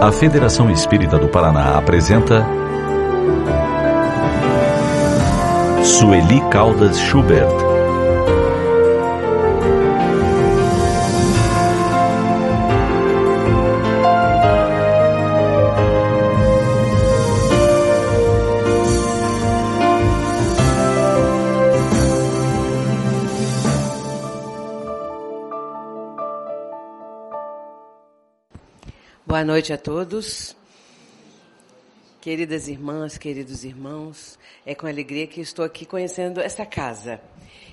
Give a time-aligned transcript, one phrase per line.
[0.00, 2.46] A Federação Espírita do Paraná apresenta
[5.84, 7.69] Sueli Caldas Schubert
[29.40, 30.54] Boa noite a todos.
[32.20, 37.18] Queridas irmãs, queridos irmãos, é com alegria que estou aqui conhecendo essa casa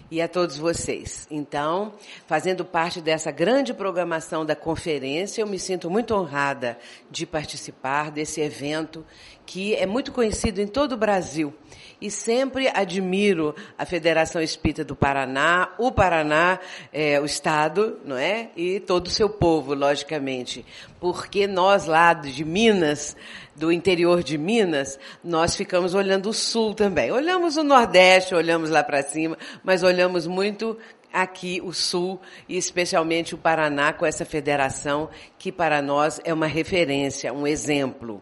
[0.09, 1.27] e a todos vocês.
[1.29, 1.93] Então,
[2.25, 6.79] fazendo parte dessa grande programação da conferência, eu me sinto muito honrada
[7.11, 9.05] de participar desse evento
[9.47, 11.53] que é muito conhecido em todo o Brasil.
[11.99, 16.59] E sempre admiro a Federação Espírita do Paraná, o Paraná,
[16.93, 18.49] é, o Estado, não é?
[18.55, 20.63] E todo o seu povo, logicamente.
[20.99, 23.15] Porque nós lá de Minas,
[23.55, 27.09] do interior de Minas, nós ficamos olhando o sul também.
[27.09, 30.77] Olhamos o Nordeste, olhamos lá para cima, mas olhamos muito
[31.11, 36.47] aqui o Sul e especialmente o Paraná com essa federação que para nós é uma
[36.47, 38.21] referência, um exemplo.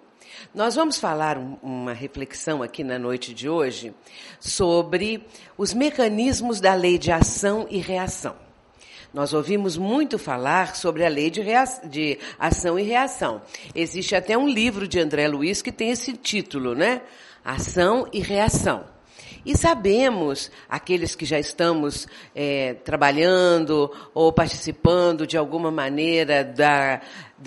[0.54, 3.94] Nós vamos falar um, uma reflexão aqui na noite de hoje
[4.40, 5.26] sobre
[5.58, 8.36] os mecanismos da lei de ação e reação.
[9.14, 11.42] Nós ouvimos muito falar sobre a lei de,
[11.90, 13.42] de, ação e reação.
[13.74, 17.02] Existe até um livro de André Luiz que tem esse título, né?
[17.44, 18.84] Ação e reação.
[19.46, 27.00] E sabemos, aqueles que já estamos é, trabalhando ou participando de alguma maneira da,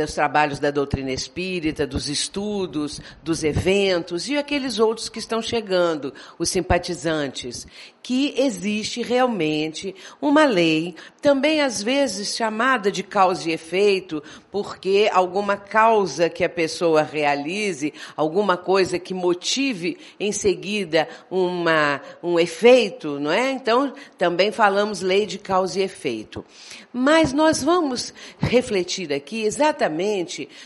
[0.05, 6.15] dos trabalhos da doutrina espírita, dos estudos, dos eventos e aqueles outros que estão chegando,
[6.39, 7.67] os simpatizantes,
[8.01, 15.57] que existe realmente uma lei, também às vezes chamada de causa e efeito, porque alguma
[15.57, 23.33] causa que a pessoa realize, alguma coisa que motive em seguida uma, um efeito, não
[23.33, 23.51] é?
[23.51, 26.45] Então, também falamos lei de causa e efeito.
[26.93, 29.88] Mas nós vamos refletir aqui exatamente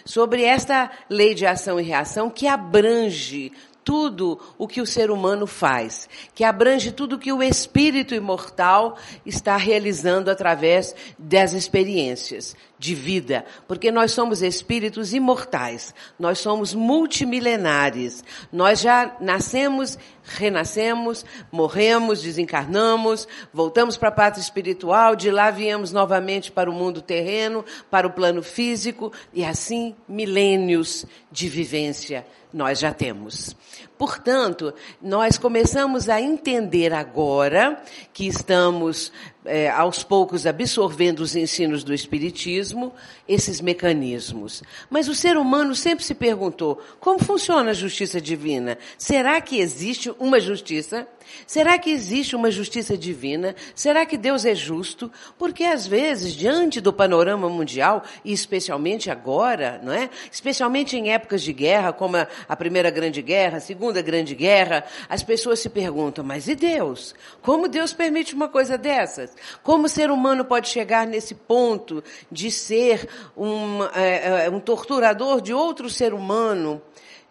[0.05, 3.53] sobre esta lei de ação e reação que abrange
[3.85, 8.97] tudo o que o ser humano faz, que abrange tudo o que o espírito imortal
[9.27, 18.25] está realizando através das experiências de vida, porque nós somos espíritos imortais, nós somos multimilenares,
[18.53, 26.51] nós já nascemos, renascemos, morremos, desencarnamos, voltamos para a pátria espiritual, de lá viemos novamente
[26.51, 32.93] para o mundo terreno, para o plano físico, e assim milênios de vivência nós já
[32.93, 33.57] temos.
[34.03, 37.81] Portanto, nós começamos a entender agora
[38.13, 39.13] que estamos
[39.45, 42.93] é, aos poucos absorvendo os ensinos do Espiritismo,
[43.29, 44.61] esses mecanismos.
[44.91, 48.77] Mas o ser humano sempre se perguntou: como funciona a justiça divina?
[48.99, 51.07] Será que existe uma justiça?
[51.47, 53.55] Será que existe uma justiça divina?
[53.75, 55.11] Será que Deus é justo?
[55.39, 60.09] Porque às vezes, diante do panorama mundial, e especialmente agora, não é?
[60.31, 65.23] Especialmente em épocas de guerra, como a, Primeira Grande Guerra, a Segunda Grande Guerra, as
[65.23, 67.15] pessoas se perguntam: mas e Deus?
[67.41, 69.35] Como Deus permite uma coisa dessas?
[69.63, 75.41] Como o ser humano pode chegar nesse ponto de ser um, é, é, um torturador
[75.41, 76.81] de outro ser humano?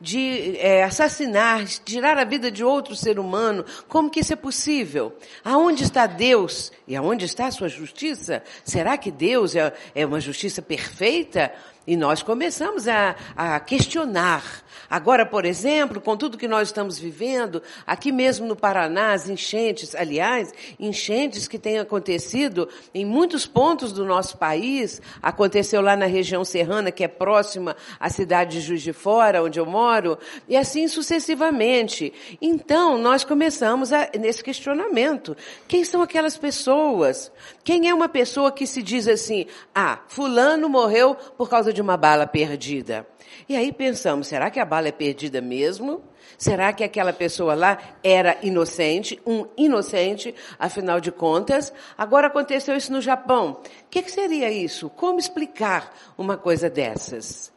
[0.02, 3.64] De é, assassinar, tirar a vida de outro ser humano.
[3.88, 5.16] Como que isso é possível?
[5.46, 6.72] Aonde está Deus?
[6.88, 8.44] E aonde está a sua justiça?
[8.66, 11.54] Será que Deus é, é uma justiça perfeita?
[11.86, 14.61] E nós começamos a, a, questionar.
[14.92, 19.96] Agora, por exemplo, com tudo que nós estamos vivendo, aqui mesmo no Paraná, as enchentes,
[19.96, 26.44] aliás, enchentes que têm acontecido em muitos pontos do nosso país, aconteceu lá na região
[26.44, 30.90] serrana, que é próxima à cidade de Juiz de Fora, onde eu moro, e assim
[30.90, 32.12] sucessivamente.
[32.42, 35.38] Então, nós começamos a, nesse questionamento.
[35.70, 37.32] Quem são aquelas pessoas?
[37.64, 41.96] Quem é uma pessoa que se diz assim, ah, fulano morreu por causa de uma
[41.96, 43.08] bala perdida.
[43.48, 46.02] E aí pensamos, será que a bala é perdida mesmo?
[46.38, 51.72] Será que aquela pessoa lá era inocente, um inocente, afinal de contas?
[51.98, 53.62] Agora aconteceu isso no Japão.
[53.62, 54.90] O que, que seria isso?
[54.90, 57.52] Como explicar uma coisa dessas?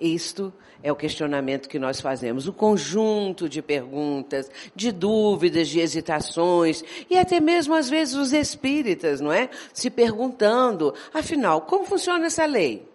[0.00, 6.84] Isto é o questionamento que nós fazemos, o conjunto de perguntas, de dúvidas, de hesitações,
[7.08, 9.48] e até mesmo às vezes os espíritas, não é?
[9.72, 12.93] Se perguntando, afinal, como funciona essa lei?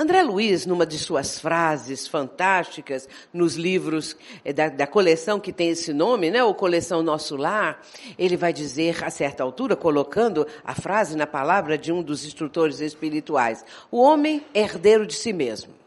[0.00, 5.70] André Luiz, numa de suas frases fantásticas, nos livros eh, da, da, coleção que tem
[5.70, 7.82] esse nome, né, ou Coleção Nosso Lar,
[8.16, 12.78] ele vai dizer, a certa altura, colocando a frase na palavra de um dos instrutores
[12.78, 15.77] espirituais, o homem é herdeiro de si mesmo.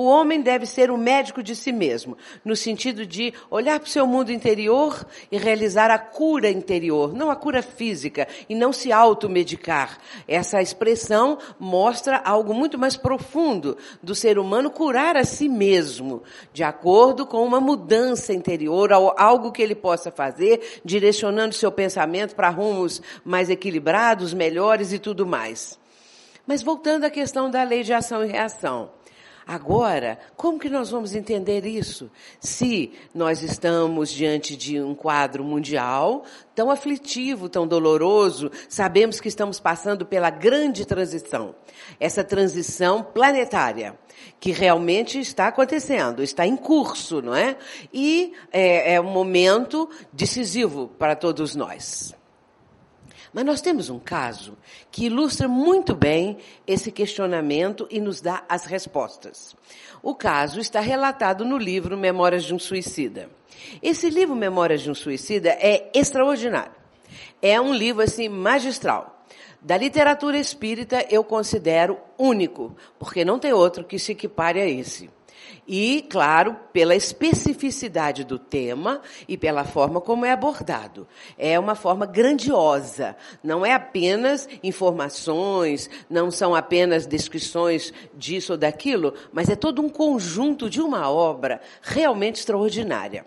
[0.00, 3.90] O homem deve ser o médico de si mesmo, no sentido de olhar para o
[3.90, 8.90] seu mundo interior e realizar a cura interior, não a cura física, e não se
[8.90, 9.98] automedicar.
[10.26, 16.64] Essa expressão mostra algo muito mais profundo do ser humano curar a si mesmo, de
[16.64, 23.02] acordo com uma mudança interior, algo que ele possa fazer, direcionando seu pensamento para rumos
[23.22, 25.78] mais equilibrados, melhores e tudo mais.
[26.46, 28.98] Mas voltando à questão da lei de ação e reação.
[29.50, 32.08] Agora, como que nós vamos entender isso?
[32.38, 36.22] Se nós estamos diante de um quadro mundial
[36.54, 41.52] tão aflitivo, tão doloroso, sabemos que estamos passando pela grande transição.
[41.98, 43.98] Essa transição planetária,
[44.38, 47.56] que realmente está acontecendo, está em curso, não é?
[47.92, 52.14] E é, é um momento decisivo para todos nós.
[53.32, 54.56] Mas nós temos um caso
[54.90, 59.54] que ilustra muito bem esse questionamento e nos dá as respostas.
[60.02, 63.30] O caso está relatado no livro Memórias de um Suicida.
[63.82, 66.72] Esse livro Memórias de um Suicida é extraordinário.
[67.40, 69.24] É um livro assim magistral.
[69.60, 75.10] Da literatura espírita eu considero único, porque não tem outro que se equipare a esse.
[75.66, 81.06] E, claro, pela especificidade do tema e pela forma como é abordado.
[81.38, 83.16] É uma forma grandiosa.
[83.42, 89.88] Não é apenas informações, não são apenas descrições disso ou daquilo, mas é todo um
[89.88, 93.24] conjunto de uma obra realmente extraordinária.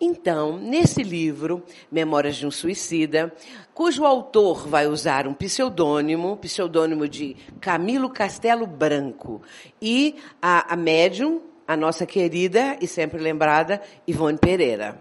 [0.00, 3.34] Então, nesse livro, Memórias de um Suicida,
[3.72, 9.40] cujo autor vai usar um pseudônimo, pseudônimo de Camilo Castelo Branco,
[9.80, 15.00] e a, a médium, a nossa querida e sempre lembrada Ivone Pereira.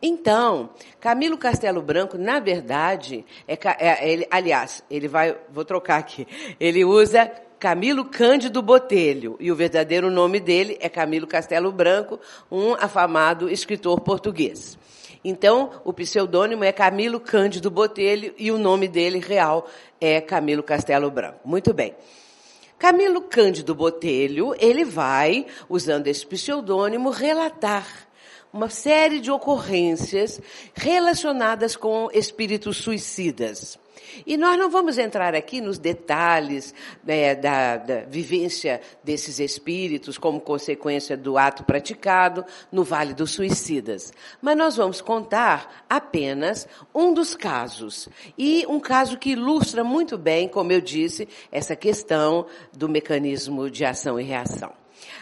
[0.00, 6.26] Então, Camilo Castelo Branco, na verdade, é, é ele, aliás, ele vai, vou trocar aqui,
[6.58, 12.18] ele usa Camilo Cândido Botelho, e o verdadeiro nome dele é Camilo Castelo Branco,
[12.50, 14.78] um afamado escritor português.
[15.22, 19.68] Então, o pseudônimo é Camilo Cândido Botelho e o nome dele real
[20.00, 21.40] é Camilo Castelo Branco.
[21.44, 21.94] Muito bem.
[22.78, 27.86] Camilo Cândido Botelho, ele vai, usando esse pseudônimo, relatar
[28.52, 30.40] uma série de ocorrências
[30.74, 33.78] relacionadas com espíritos suicidas.
[34.26, 36.74] E nós não vamos entrar aqui nos detalhes
[37.04, 44.12] né, da, da vivência desses espíritos como consequência do ato praticado no Vale dos Suicidas.
[44.40, 48.08] Mas nós vamos contar apenas um dos casos.
[48.36, 53.84] E um caso que ilustra muito bem, como eu disse, essa questão do mecanismo de
[53.84, 54.72] ação e reação.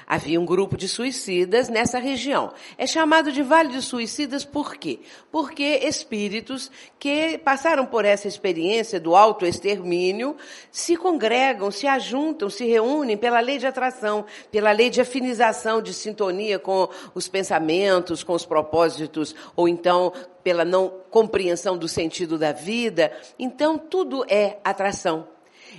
[0.07, 2.53] Havia um grupo de suicidas nessa região.
[2.77, 5.01] É chamado de Vale dos Suicidas por quê?
[5.31, 10.37] Porque espíritos que passaram por essa experiência do autoextermínio
[10.71, 15.93] se congregam, se ajuntam, se reúnem pela lei de atração, pela lei de afinização, de
[15.93, 22.53] sintonia com os pensamentos, com os propósitos, ou então pela não compreensão do sentido da
[22.53, 23.13] vida.
[23.39, 25.38] Então, tudo é atração.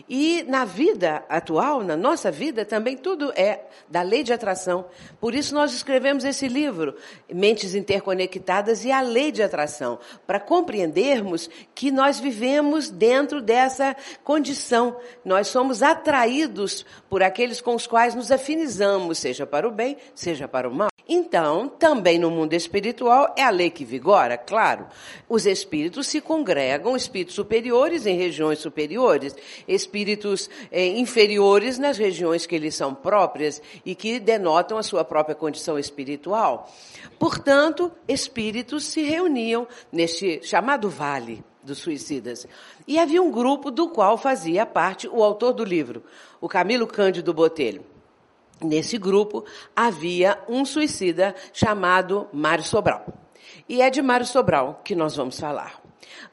[0.10, 4.86] E na vida atual, na nossa vida, também tudo é da lei de atração.
[5.22, 6.96] Por isso nós escrevemos esse livro,
[7.32, 14.98] Mentes Interconectadas e a Lei de Atração, para compreendermos que nós vivemos dentro dessa condição.
[15.24, 20.48] Nós somos atraídos por aqueles com os quais nos afinizamos, seja para o bem, seja
[20.48, 20.90] para o mal.
[21.12, 24.86] Então, também no mundo espiritual, é a lei que vigora, claro.
[25.28, 29.36] Os espíritos se congregam, espíritos superiores em regiões superiores,
[29.68, 29.99] espíritos
[30.72, 35.78] eh, inferiores nas regiões que lhes são próprias e que denotam a sua própria condição
[35.78, 36.72] espiritual.
[37.18, 42.48] Portanto, espíritos se reuniam neste chamado vale dos suicidas.
[42.88, 46.04] E havia um grupo do qual fazia parte o autor do livro,
[46.42, 47.84] o Camilo Cândido Botelho.
[48.62, 53.06] Nesse grupo havia um suicida chamado Mário Sobral.
[53.68, 55.79] E é de Mário Sobral que nós vamos falar.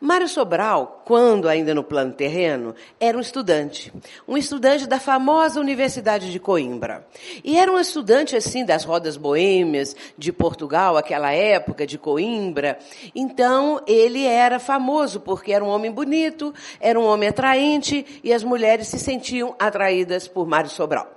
[0.00, 3.92] Mário Sobral, quando ainda no plano terreno, era um estudante.
[4.28, 7.06] Um estudante da famosa Universidade de Coimbra.
[7.42, 12.78] E era um estudante, assim, das rodas boêmias de Portugal, aquela época de Coimbra.
[13.14, 18.44] Então, ele era famoso porque era um homem bonito, era um homem atraente e as
[18.44, 21.15] mulheres se sentiam atraídas por Mário Sobral.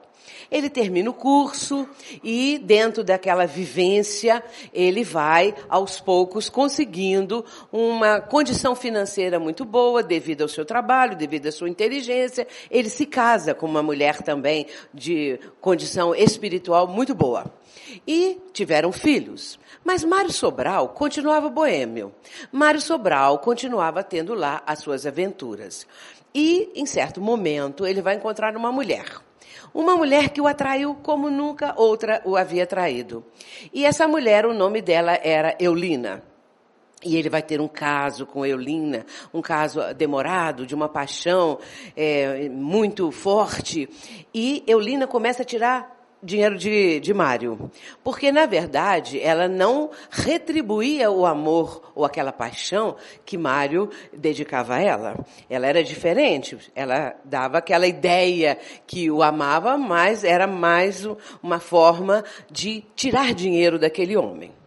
[0.51, 1.87] Ele termina o curso
[2.23, 10.41] e, dentro daquela vivência, ele vai, aos poucos, conseguindo uma condição financeira muito boa, devido
[10.41, 12.47] ao seu trabalho, devido à sua inteligência.
[12.71, 17.45] Ele se casa com uma mulher também de condição espiritual muito boa.
[18.07, 19.59] E tiveram filhos.
[19.83, 22.11] Mas Mário Sobral continuava boêmio.
[22.51, 25.85] Mário Sobral continuava tendo lá as suas aventuras.
[26.33, 29.05] E, em certo momento, ele vai encontrar uma mulher
[29.73, 33.23] Uma mulher que o atraiu como nunca outra o havia traído.
[33.73, 36.23] E essa mulher, o nome dela era Eulina.
[37.03, 41.59] E ele vai ter um caso com Eulina, um caso demorado, de uma paixão
[41.95, 43.89] é, muito forte.
[44.33, 47.71] E Eulina começa a tirar dinheiro de, de Mário.
[48.03, 52.95] Porque, na verdade, ela não retribuía o amor ou aquela paixão
[53.25, 55.25] que Mário dedicava a ela.
[55.49, 56.57] Ela era diferente.
[56.75, 61.07] Ela dava aquela ideia que o amava, mas era mais
[61.41, 64.58] uma forma de tirar dinheiro daquele homem.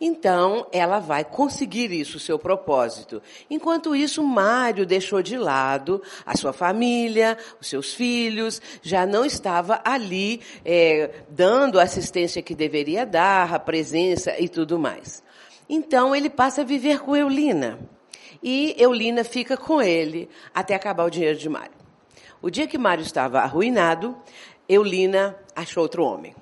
[0.00, 3.22] Então, ela vai conseguir isso, o seu propósito.
[3.50, 9.82] Enquanto isso, Mário deixou de lado a sua família, os seus filhos, já não estava
[9.84, 15.22] ali é, dando a assistência que deveria dar, a presença e tudo mais.
[15.68, 17.78] Então, ele passa a viver com Eulina.
[18.42, 21.78] E Eulina fica com ele até acabar o dinheiro de Mário.
[22.40, 24.16] O dia que Mário estava arruinado,
[24.66, 26.34] Eulina achou outro homem.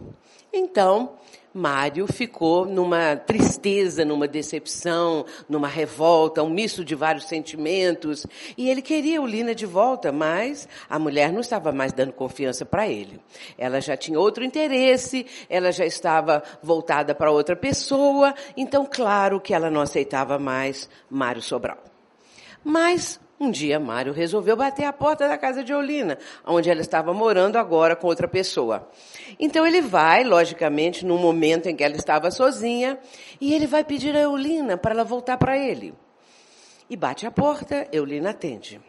[0.53, 1.19] Então,
[1.59, 8.25] Mário ficou numa tristeza, numa decepção, numa revolta, um misto de vários sentimentos.
[8.57, 12.89] E ele queria Eulina de volta, mas a mulher não estava mais dando confiança para
[12.89, 13.21] ele.
[13.59, 19.53] Ela já tinha outro interesse, ela já estava voltada para outra pessoa, então, claro que
[19.53, 21.79] ela não aceitava mais Mário Sobral.
[22.63, 27.15] Mas um dia Mário resolveu bater a porta da casa de Eulina, onde ela estava
[27.15, 28.91] morando agora com outra pessoa.
[29.39, 32.99] Então ele vai, logicamente, num momento em que ela estava sozinha,
[33.41, 35.95] e ele vai pedir a Eulina para ela voltar para ele.
[36.91, 38.81] E bate a porta, Eulina atende.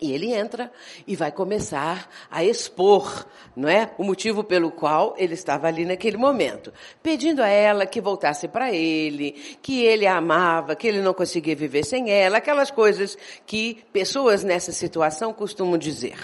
[0.00, 0.72] E ele entra
[1.06, 6.16] e vai começar a expor, não é, o motivo pelo qual ele estava ali naquele
[6.16, 9.32] momento, pedindo a ela que voltasse para ele,
[9.62, 14.42] que ele a amava, que ele não conseguia viver sem ela, aquelas coisas que pessoas
[14.42, 16.18] nessa situação costumam dizer.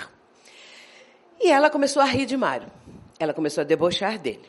[1.40, 2.70] E ela começou a rir de Mário.
[3.18, 4.44] Ela começou a debochar dele.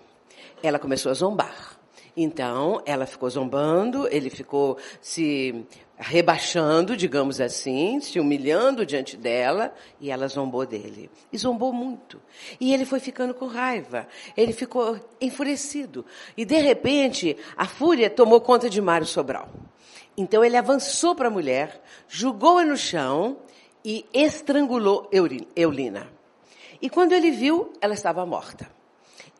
[0.64, 1.78] Ela começou a zombar.
[2.18, 5.66] Então, ela ficou zombando, ele ficou se
[6.02, 11.12] rebaixando, digamos assim, se humilhando diante dela, e ela zombou dele.
[11.32, 12.20] E zombou muito.
[12.60, 14.08] E ele foi ficando com raiva.
[14.36, 16.04] Ele ficou enfurecido.
[16.36, 19.48] E de repente, a fúria tomou conta de Mário Sobral.
[20.18, 23.38] Então ele avançou para a mulher, jogou-a no chão
[23.86, 25.08] e estrangulou
[25.56, 26.12] Eulina.
[26.82, 28.68] E quando ele viu, ela estava morta.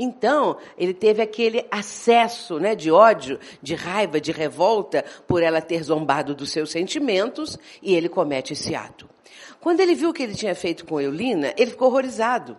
[0.04, 5.84] Então, ele teve aquele acesso né, de ódio, de raiva, de revolta por ela ter
[5.84, 9.08] zombado dos seus sentimentos e ele comete esse ato.
[9.60, 12.58] Quando ele viu o que ele tinha feito com Eulina, ele ficou horrorizado.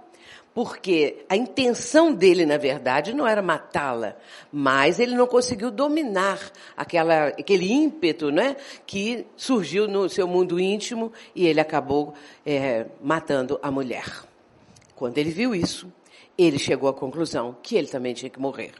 [0.54, 4.14] Porque a intenção dele, na verdade, não era matá-la,
[4.52, 6.38] mas ele não conseguiu dominar
[6.76, 8.54] aquela, aquele ímpeto né,
[8.86, 12.14] que surgiu no seu mundo íntimo e ele acabou
[12.46, 14.04] é, matando a mulher.
[14.94, 15.90] Quando ele viu isso,
[16.36, 18.72] ele chegou à conclusão que ele também tinha que morrer,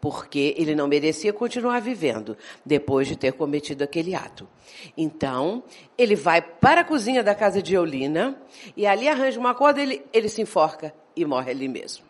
[0.00, 4.48] porque ele não merecia continuar vivendo depois de ter cometido aquele ato.
[4.96, 5.62] Então,
[5.96, 8.40] ele vai para a cozinha da casa de Eulina
[8.76, 12.04] e ali arranja uma corda, ele, ele se enforca e morre ali mesmo.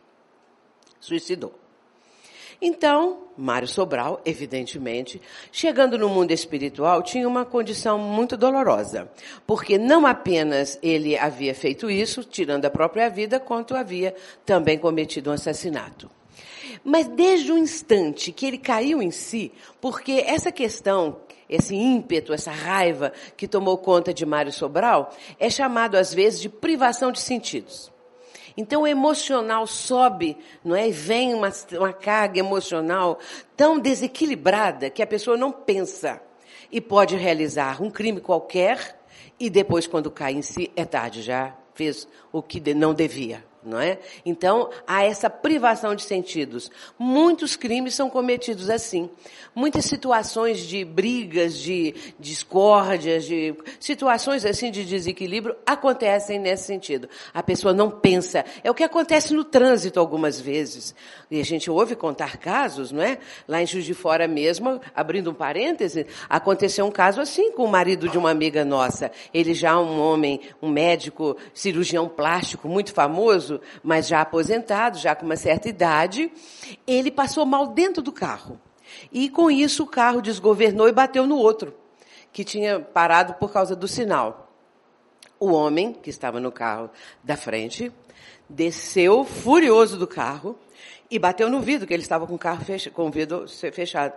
[1.00, 1.59] Suicidou.
[2.62, 9.10] Então, Mário Sobral, evidentemente, chegando no mundo espiritual, tinha uma condição muito dolorosa,
[9.46, 14.14] porque não apenas ele havia feito isso, tirando a própria vida, quanto havia
[14.44, 16.10] também cometido um assassinato.
[16.84, 19.50] Mas desde o instante que ele caiu em si,
[19.80, 25.96] porque essa questão, esse ímpeto, essa raiva que tomou conta de Mário Sobral, é chamado
[25.96, 27.89] às vezes de privação de sentidos.
[28.60, 30.88] Então o emocional sobe, não é?
[30.88, 33.18] E vem uma, uma carga emocional
[33.56, 36.20] tão desequilibrada que a pessoa não pensa
[36.70, 39.00] e pode realizar um crime qualquer
[39.38, 43.78] e depois, quando cai em si, é tarde, já fez o que não devia não
[43.78, 43.98] é?
[44.24, 46.70] Então, há essa privação de sentidos.
[46.98, 49.10] Muitos crimes são cometidos assim.
[49.54, 57.08] Muitas situações de brigas, de discórdias, de situações assim de desequilíbrio acontecem nesse sentido.
[57.34, 58.44] A pessoa não pensa.
[58.64, 60.94] É o que acontece no trânsito algumas vezes.
[61.30, 63.16] E a gente ouve contar casos, não é?
[63.46, 67.70] Lá em Juiz de Fora mesmo, abrindo um parêntese, aconteceu um caso assim com o
[67.70, 69.12] marido de uma amiga nossa.
[69.32, 75.24] Ele já um homem, um médico, cirurgião plástico muito famoso, mas já aposentado, já com
[75.24, 76.32] uma certa idade,
[76.84, 78.60] ele passou mal dentro do carro.
[79.12, 81.72] E com isso o carro desgovernou e bateu no outro,
[82.32, 84.52] que tinha parado por causa do sinal.
[85.38, 86.90] O homem, que estava no carro
[87.22, 87.92] da frente,
[88.48, 90.58] desceu furioso do carro
[91.10, 94.14] e bateu no vidro, que ele estava com o carro fech com o vidro fechado.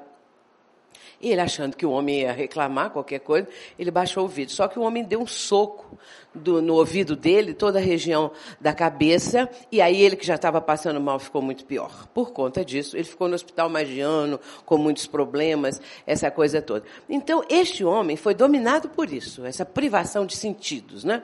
[1.23, 3.47] E ele achando que o homem ia reclamar qualquer coisa,
[3.79, 4.53] ele baixou o vidro.
[4.53, 5.97] Só que o homem deu um soco
[6.35, 10.59] do, no ouvido dele, toda a região da cabeça, e aí ele que já estava
[10.59, 12.07] passando mal ficou muito pior.
[12.13, 16.61] Por conta disso, ele ficou no hospital mais de ano, com muitos problemas, essa coisa
[16.61, 16.85] toda.
[17.07, 21.23] Então, este homem foi dominado por isso, essa privação de sentidos, né?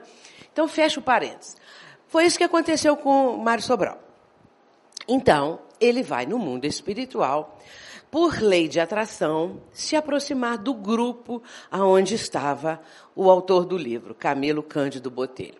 [0.54, 1.58] Então, fecha o parênteses.
[2.08, 4.09] Foi isso que aconteceu com Mário Sobral.
[5.12, 7.58] Então, ele vai no mundo espiritual,
[8.12, 12.80] por lei de atração, se aproximar do grupo aonde estava
[13.16, 15.58] o autor do livro, Camilo Cândido Botelho.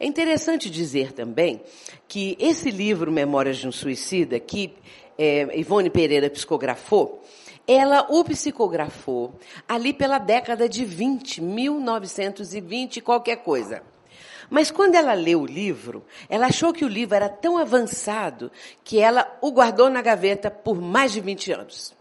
[0.00, 1.62] É interessante dizer também
[2.08, 4.74] que esse livro, Memórias de um Suicida, que
[5.16, 7.22] é, Ivone Pereira psicografou,
[7.68, 9.38] ela o psicografou
[9.68, 13.80] ali pela década de 20, 1920, qualquer coisa.
[14.50, 18.50] Mas quando ela leu o livro, ela achou que o livro era tão avançado
[18.82, 21.94] que ela o guardou na gaveta por mais de 20 anos.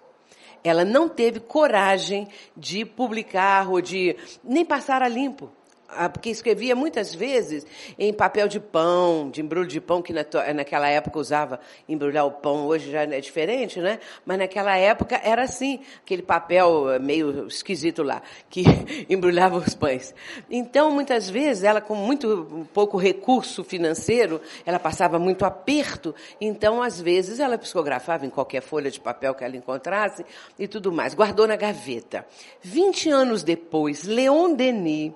[0.64, 5.52] Ela não teve coragem de publicar ou de nem passar a limpo.
[5.90, 7.66] Ah, porque escrevia muitas vezes
[7.98, 12.32] em papel de pão, de embrulho de pão, que na, naquela época usava embrulhar o
[12.32, 14.00] pão, hoje já é diferente, né?
[14.26, 18.64] Mas naquela época era assim, aquele papel eh, meio esquisito lá, que
[19.10, 20.14] embrulhava os pães.
[20.50, 27.00] Então, muitas vezes, ela com muito pouco recurso financeiro, ela passava muito aperto, então, às
[27.00, 30.26] vezes, ela psicografava em qualquer folha de papel que ela encontrasse
[30.60, 31.14] e tudo mais.
[31.14, 32.26] Guardou na gaveta.
[32.62, 35.14] Vinte anos depois, Leon Denis,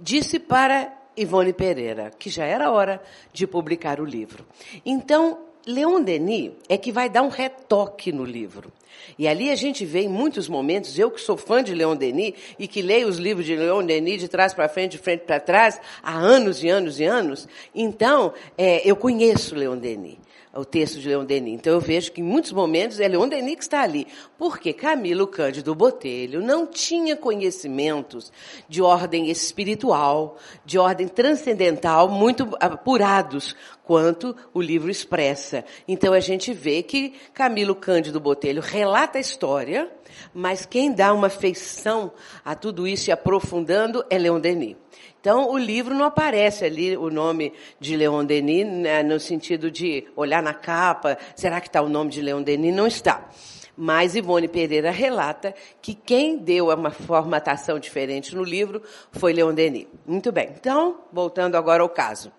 [0.00, 3.02] disse para Ivone Pereira que já era hora
[3.32, 4.46] de publicar o livro.
[4.84, 8.72] Então, Leon Denis é que vai dar um retoque no livro.
[9.18, 12.34] E ali a gente vê em muitos momentos, eu que sou fã de Leon Denis
[12.58, 15.40] e que leio os livros de Leon Denis de trás para frente, de frente para
[15.40, 20.18] trás, há anos e anos e anos, então é, eu conheço Leon Denis
[20.54, 21.54] o texto de Leon Denis.
[21.54, 24.06] Então eu vejo que em muitos momentos é Leon Denis que está ali.
[24.38, 28.32] Porque Camilo Cândido Botelho não tinha conhecimentos
[28.68, 33.54] de ordem espiritual, de ordem transcendental, muito apurados
[33.84, 35.64] quanto o livro expressa.
[35.86, 39.90] Então a gente vê que Camilo Cândido Botelho relata a história,
[40.34, 42.12] mas quem dá uma feição
[42.44, 44.76] a tudo isso e aprofundando é Leon Denis.
[45.20, 50.06] Então, o livro não aparece ali o nome de Leon Denis, né, no sentido de
[50.16, 52.74] olhar na capa, será que está o nome de Leon Denis?
[52.74, 53.28] Não está.
[53.76, 59.86] Mas Ivone Pereira relata que quem deu uma formatação diferente no livro foi Leon Denis.
[60.06, 60.54] Muito bem.
[60.58, 62.32] Então, voltando agora ao caso.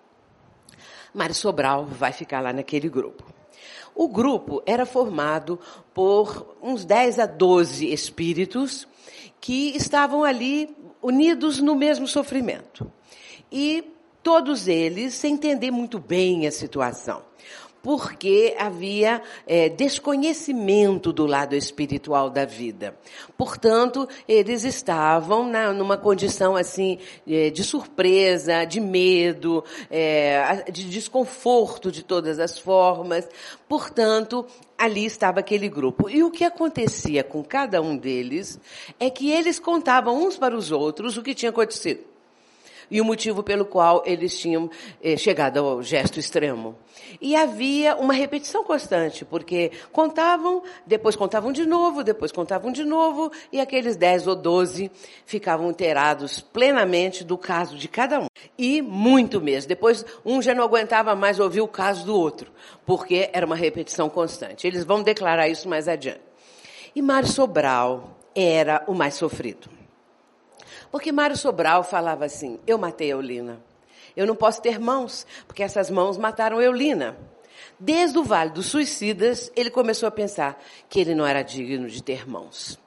[1.13, 3.40] Mário Sobral vai ficar lá naquele grupo.
[3.95, 5.59] O grupo era formado
[5.93, 8.87] por uns 10 a 12 espíritos
[9.39, 12.91] que estavam ali unidos no mesmo sofrimento.
[13.51, 13.83] E
[14.23, 17.23] todos eles sem entender muito bem a situação
[17.81, 22.95] porque havia é, desconhecimento do lado espiritual da vida.
[23.37, 31.91] Portanto, eles estavam na, numa condição assim é, de surpresa, de medo, é, de desconforto
[31.91, 33.27] de todas as formas.
[33.67, 34.45] Portanto,
[34.77, 36.09] ali estava aquele grupo.
[36.09, 38.59] E o que acontecia com cada um deles
[38.99, 42.10] é que eles contavam uns para os outros o que tinha acontecido
[42.91, 44.69] e o motivo pelo qual eles tinham
[45.01, 46.75] eh, chegado ao gesto extremo.
[47.21, 53.31] E havia uma repetição constante, porque contavam, depois contavam de novo, depois contavam de novo,
[53.51, 54.91] e aqueles dez ou doze
[55.25, 58.27] ficavam inteirados plenamente do caso de cada um.
[58.57, 59.69] E muito mesmo.
[59.69, 62.51] Depois, um já não aguentava mais ouvir o caso do outro,
[62.85, 64.67] porque era uma repetição constante.
[64.67, 66.21] Eles vão declarar isso mais adiante.
[66.93, 69.80] E Mário Sobral era o mais sofrido.
[70.91, 73.59] Porque Mário Sobral falava assim: eu matei a Eulina.
[74.15, 77.17] Eu não posso ter mãos, porque essas mãos mataram a Eulina.
[77.79, 82.03] Desde o Vale dos Suicidas, ele começou a pensar que ele não era digno de
[82.03, 82.80] ter mãos.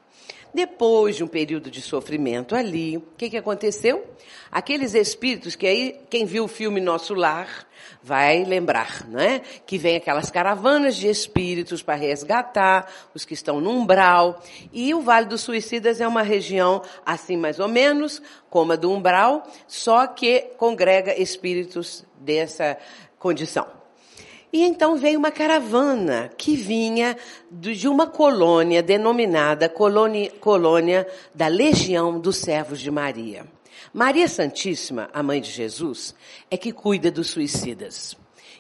[0.55, 4.07] Depois de um período de sofrimento ali, o que, que aconteceu?
[4.53, 7.67] Aqueles espíritos que aí, quem viu o filme Nosso Lar,
[8.01, 9.41] vai lembrar, né?
[9.67, 14.41] Que vem aquelas caravanas de espíritos para resgatar os que estão no umbral.
[14.73, 18.93] E o Vale dos Suicidas é uma região assim mais ou menos, como a do
[18.93, 22.79] umbral, só que congrega espíritos dessa
[23.19, 23.84] condição.
[24.55, 27.17] E então veio uma caravana que vinha
[27.51, 33.45] de uma colônia denominada colônia, colônia da Legião dos Servos de Maria.
[33.93, 36.15] Maria Santíssima, a mãe de Jesus,
[36.49, 38.17] é que cuida dos suicidas.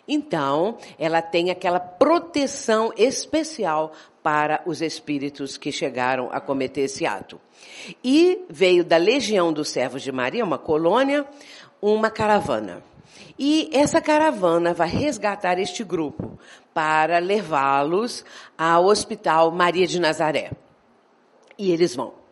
[0.08, 7.40] Então, ela tem aquela proteção especial para os espíritos que chegaram a cometer esse ato.
[8.02, 11.24] E veio da Legião dos Servos de Maria, uma colônia,
[11.80, 12.82] uma caravana.
[13.38, 16.38] E essa caravana vai resgatar este grupo
[16.72, 18.24] para levá-los
[18.56, 20.52] ao Hospital Maria de Nazaré.
[21.58, 22.24] E eles vão.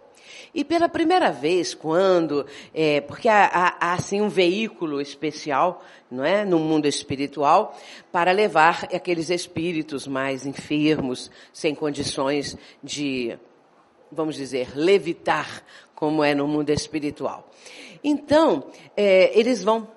[0.54, 6.24] E pela primeira vez, quando, é, porque há, há, há, assim um veículo especial, não
[6.24, 7.76] é, no mundo espiritual,
[8.10, 13.38] para levar aqueles espíritos mais enfermos, sem condições de,
[14.10, 17.48] vamos dizer, levitar, como é no mundo espiritual.
[18.04, 19.88] Então, é, eles vão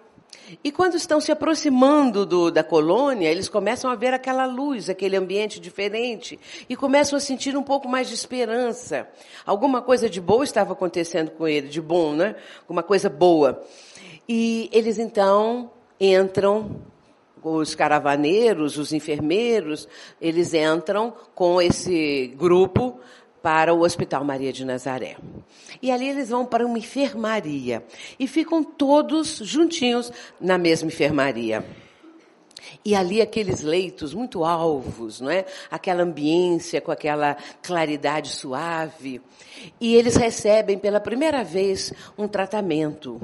[0.63, 5.15] e quando estão se aproximando do, da colônia, eles começam a ver aquela luz, aquele
[5.15, 9.07] ambiente diferente, e começam a sentir um pouco mais de esperança.
[9.45, 12.35] Alguma coisa de boa estava acontecendo com ele, de bom, né?
[12.61, 13.63] Alguma coisa boa.
[14.27, 16.81] E eles então entram,
[17.43, 19.87] os caravaneiros, os enfermeiros,
[20.19, 22.99] eles entram com esse grupo
[23.45, 25.17] para o Hospital Maria de Nazaré.
[25.79, 27.85] E ali eles vão para uma enfermaria
[28.19, 31.63] e ficam todos juntinhos na mesma enfermaria.
[32.83, 35.45] E ali aqueles leitos muito alvos, não é?
[35.69, 39.21] Aquela ambiência com aquela claridade suave.
[39.79, 43.21] E eles recebem pela primeira vez um tratamento.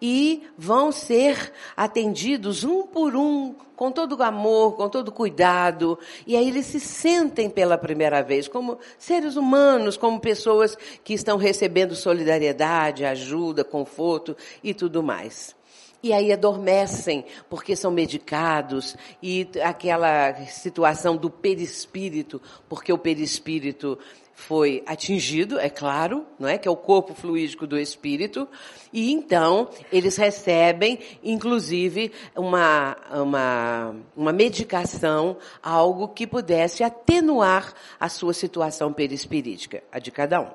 [0.00, 5.98] E vão ser atendidos um por um, com todo o amor, com todo o cuidado.
[6.26, 11.36] E aí eles se sentem pela primeira vez como seres humanos, como pessoas que estão
[11.36, 15.58] recebendo solidariedade, ajuda, conforto e tudo mais.
[16.02, 23.98] E aí adormecem, porque são medicados, e aquela situação do perispírito, porque o perispírito
[24.40, 26.56] foi atingido, é claro, não é?
[26.56, 28.48] Que é o corpo fluídico do espírito.
[28.90, 38.32] E então, eles recebem, inclusive, uma, uma, uma medicação, algo que pudesse atenuar a sua
[38.32, 40.50] situação perispirítica, a de cada um.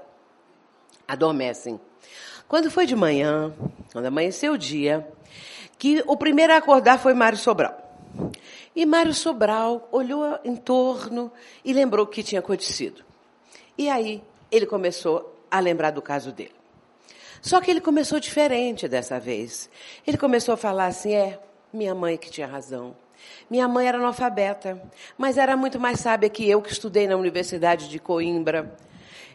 [1.07, 1.79] Adormecem.
[2.47, 3.53] Quando foi de manhã,
[3.93, 5.07] quando amanheceu o dia,
[5.77, 7.81] que o primeiro a acordar foi Mário Sobral.
[8.75, 11.31] E Mário Sobral olhou em torno
[11.63, 13.03] e lembrou o que tinha acontecido.
[13.77, 16.55] E aí ele começou a lembrar do caso dele.
[17.41, 19.69] Só que ele começou diferente dessa vez.
[20.05, 21.39] Ele começou a falar assim: é,
[21.71, 22.95] minha mãe que tinha razão.
[23.49, 24.81] Minha mãe era analfabeta,
[25.17, 28.75] mas era muito mais sábia que eu, que estudei na Universidade de Coimbra.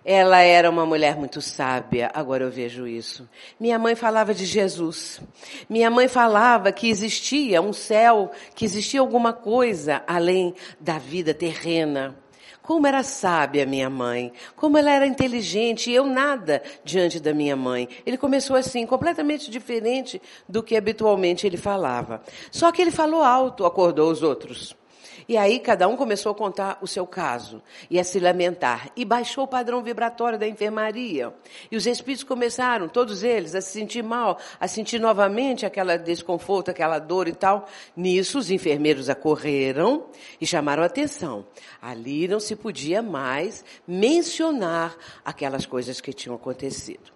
[0.04, 3.28] Ela era uma mulher muito sábia, agora eu vejo isso.
[3.58, 5.20] Minha mãe falava de Jesus.
[5.68, 12.16] Minha mãe falava que existia um céu, que existia alguma coisa além da vida terrena.
[12.62, 17.56] Como era sábia minha mãe, como ela era inteligente, e eu nada diante da minha
[17.56, 17.88] mãe.
[18.06, 22.22] Ele começou assim, completamente diferente do que habitualmente ele falava.
[22.50, 24.79] Só que ele falou alto, acordou os outros.
[25.28, 28.90] E aí cada um começou a contar o seu caso e a se lamentar.
[28.96, 31.32] E baixou o padrão vibratório da enfermaria.
[31.70, 36.70] E os espíritos começaram, todos eles, a se sentir mal, a sentir novamente aquela desconforto,
[36.70, 37.68] aquela dor e tal.
[37.96, 40.06] Nisso, os enfermeiros acorreram
[40.40, 41.46] e chamaram atenção.
[41.80, 47.12] Ali não se podia mais mencionar aquelas coisas que tinham acontecido.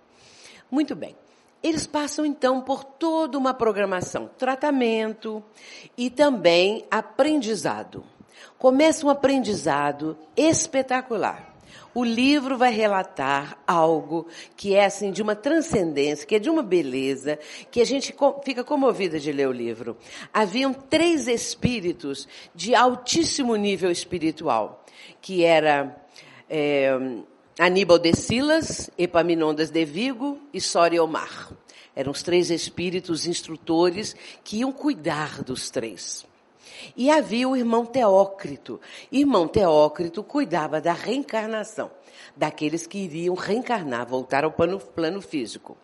[0.70, 1.16] Muito bem.
[1.64, 5.42] Eles passam então por toda uma programação, tratamento
[5.96, 8.04] e também aprendizado.
[8.58, 11.54] Começa um aprendizado espetacular.
[11.94, 16.62] O livro vai relatar algo que é assim de uma transcendência, que é de uma
[16.62, 17.38] beleza,
[17.70, 19.96] que a gente fica comovida de ler o livro.
[20.34, 24.84] Haviam três espíritos de altíssimo nível espiritual,
[25.22, 25.96] que era
[26.50, 26.98] é,
[27.56, 31.52] Aníbal de Silas, Epaminondas de Vigo e Soriomar.
[31.94, 36.26] Eram os três espíritos instrutores que iam cuidar dos três.
[36.96, 38.80] E havia o irmão Teócrito.
[39.10, 41.92] Irmão Teócrito cuidava da reencarnação,
[42.36, 45.76] daqueles que iriam reencarnar, voltar ao plano, plano físico.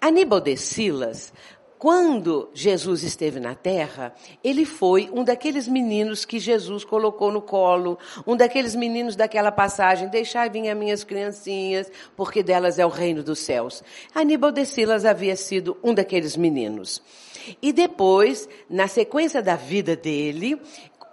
[0.00, 1.32] Aníbal de Silas
[1.78, 4.12] quando Jesus esteve na terra,
[4.42, 10.08] ele foi um daqueles meninos que Jesus colocou no colo, um daqueles meninos daquela passagem,
[10.08, 13.82] deixai vir as minhas criancinhas, porque delas é o reino dos céus.
[14.12, 17.00] Aníbal de Silas havia sido um daqueles meninos.
[17.62, 20.60] E depois, na sequência da vida dele,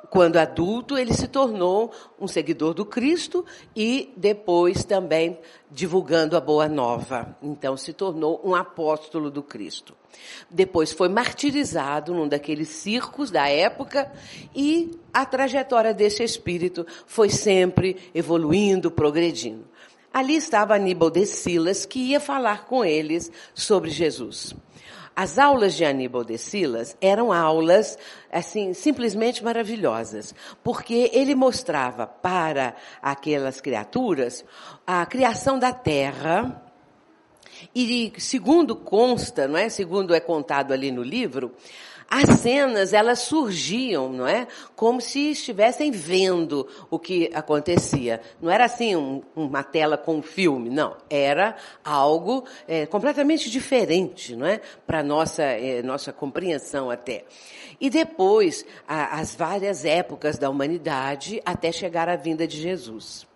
[0.10, 5.39] quando adulto, ele se tornou um seguidor do Cristo e depois também
[5.70, 7.36] divulgando a boa nova.
[7.41, 9.96] Então se tornou um apóstolo do Cristo.
[10.50, 14.12] Depois foi martirizado num daqueles circos da época
[14.56, 19.65] e a trajetória desse espírito foi sempre evoluindo, progredindo.
[20.13, 24.56] Ali estava Aníbal de Silas, que ia falar com eles sobre Jesus.
[25.15, 27.97] As aulas de Aníbal de Silas eram aulas,
[28.30, 34.43] assim, simplesmente maravilhosas, porque ele mostrava para aquelas criaturas
[34.86, 36.62] a criação da terra,
[37.73, 39.69] e segundo consta, não é?
[39.69, 41.54] Segundo é contado ali no livro,
[42.10, 44.48] as cenas elas surgiam, não é?
[44.76, 48.22] Como se estivessem vendo o que acontecia.
[48.41, 50.96] Não era assim um, uma tela com um filme, não.
[51.10, 54.62] Era algo é, completamente diferente, não é?
[54.86, 57.26] Para nossa é, nossa compreensão até.
[57.80, 63.28] E depois a, as várias épocas da humanidade até chegar à vinda de Jesus.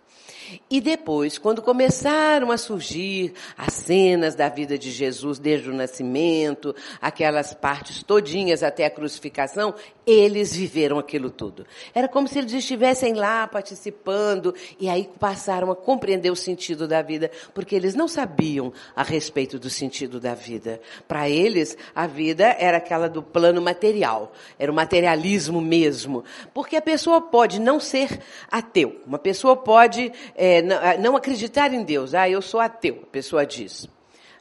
[0.70, 6.76] E depois, quando começaram a surgir as cenas da vida de Jesus desde o nascimento,
[7.02, 9.74] aquelas partes todinhas até a crucificação,
[10.06, 11.66] eles viveram aquilo tudo.
[11.94, 17.02] Era como se eles estivessem lá participando e aí passaram a compreender o sentido da
[17.02, 20.82] vida, porque eles não sabiam a respeito do sentido da vida.
[21.08, 26.82] Para eles, a vida era aquela do plano material, era o materialismo mesmo, porque a
[26.82, 32.14] pessoa pode não ser ateu, uma pessoa pode é, não acreditar em Deus.
[32.14, 33.88] Ah, eu sou ateu, a pessoa diz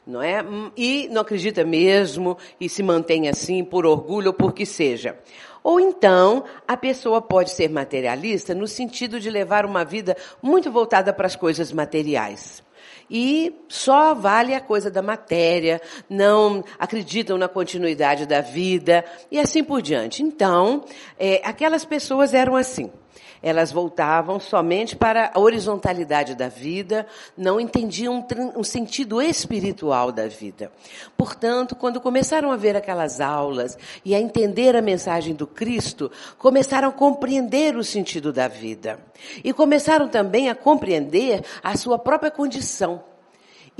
[0.09, 0.43] não é?
[0.75, 5.15] E não acredita mesmo e se mantém assim por orgulho ou por que seja.
[5.63, 11.13] Ou então, a pessoa pode ser materialista no sentido de levar uma vida muito voltada
[11.13, 12.63] para as coisas materiais.
[13.11, 19.63] E só vale a coisa da matéria, não acreditam na continuidade da vida e assim
[19.63, 20.23] por diante.
[20.23, 20.85] Então,
[21.19, 22.91] é, aquelas pessoas eram assim.
[23.41, 28.25] Elas voltavam somente para a horizontalidade da vida, não entendiam
[28.55, 30.71] um, sentido espiritual da vida.
[31.17, 36.89] Portanto, quando começaram a ver aquelas aulas e a entender a mensagem do Cristo, começaram
[36.89, 38.99] a compreender o sentido da vida.
[39.43, 43.08] E começaram também a compreender a sua própria condição.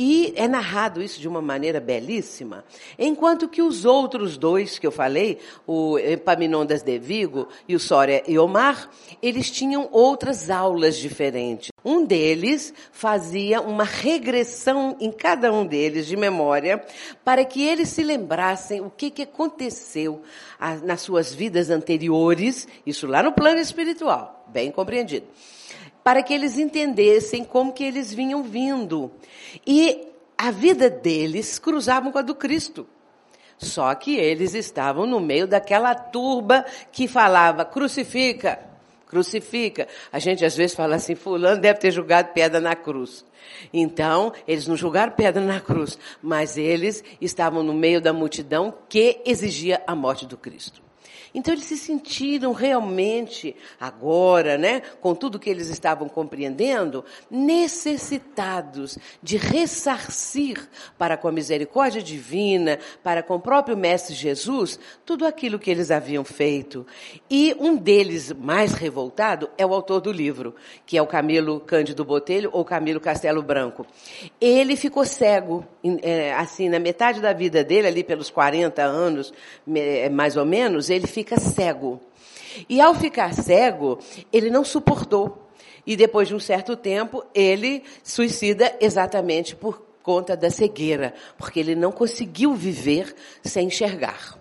[0.02, 2.64] E é narrado isso de uma maneira belíssima,
[2.98, 8.24] enquanto que os outros dois que eu falei, o Epaminondas de Vigo e o Sória
[8.26, 8.90] e Omar,
[9.22, 11.70] eles tinham outras aulas diferentes.
[11.84, 16.82] Um deles fazia uma regressão em cada um deles de memória,
[17.26, 20.22] para que eles se lembrassem o que, que aconteceu
[20.82, 25.28] nas suas vidas anteriores, isso lá no plano espiritual, bem compreendido
[26.04, 29.12] para que eles entendessem como que eles vinham vindo.
[29.66, 30.08] E
[30.38, 32.88] a vida deles cruzava com a do Cristo.
[33.58, 38.58] Só que eles estavam no meio daquela turba que falava crucifica,
[39.06, 39.88] crucifica.
[40.12, 43.26] A gente às vezes fala assim, fulano deve ter jogado pedra na cruz.
[43.74, 49.22] Então, eles não jogaram pedra na cruz, mas eles estavam no meio da multidão que
[49.26, 50.89] exigia a morte do Cristo.
[51.34, 59.38] Então eles se sentiram realmente agora, né, com tudo que eles estavam compreendendo, necessitados de
[59.38, 65.70] ressarcir para com a misericórdia divina, para com o próprio mestre Jesus, tudo aquilo que
[65.70, 66.86] eles haviam feito.
[67.30, 72.04] E um deles mais revoltado é o autor do livro, que é o Camilo Cândido
[72.06, 73.86] Botelho ou Camilo Castelo Branco.
[74.40, 75.66] Ele ficou cego,
[76.02, 79.34] é, assim, na metade da vida dele, ali pelos 40 anos,
[80.12, 82.00] mais ou menos, ele fica cego.
[82.70, 84.00] E ao ficar cego,
[84.32, 85.50] ele não suportou.
[85.86, 91.76] E depois de um certo tempo, ele suicida exatamente por conta da cegueira, porque ele
[91.76, 94.39] não conseguiu viver sem enxergar.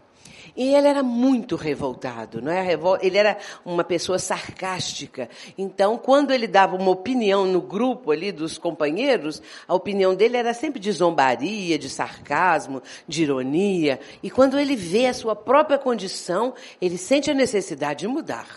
[0.58, 2.66] E ele era muito revoltado, não é?
[3.00, 5.30] Ele era uma pessoa sarcástica.
[5.56, 10.52] Então, quando ele dava uma opinião no grupo ali dos companheiros, a opinião dele era
[10.52, 14.00] sempre de zombaria, de sarcasmo, de ironia.
[14.20, 18.48] E quando ele vê a sua própria condição, ele sente a necessidade de mudar.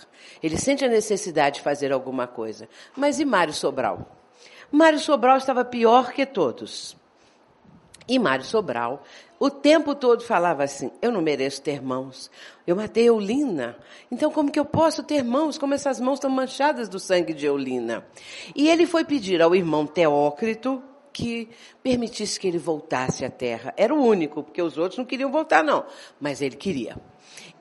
[0.42, 2.68] Ele sente a necessidade de fazer alguma coisa.
[2.98, 4.18] Mas e Mário Sobral?
[4.72, 6.98] Mário Sobral estava pior que todos.
[8.08, 9.04] E Mário Sobral
[9.42, 12.30] o tempo todo falava assim: eu não mereço ter mãos.
[12.68, 13.76] Eu matei Eulina.
[14.12, 15.58] Então, como que eu posso ter mãos?
[15.58, 18.06] Como essas mãos estão manchadas do sangue de Eulina?
[18.56, 21.50] E ele foi pedir ao irmão Teócrito que
[21.82, 23.74] permitisse que ele voltasse à terra.
[23.76, 25.86] Era o único, porque os outros não queriam voltar, não.
[26.20, 26.96] Mas ele queria.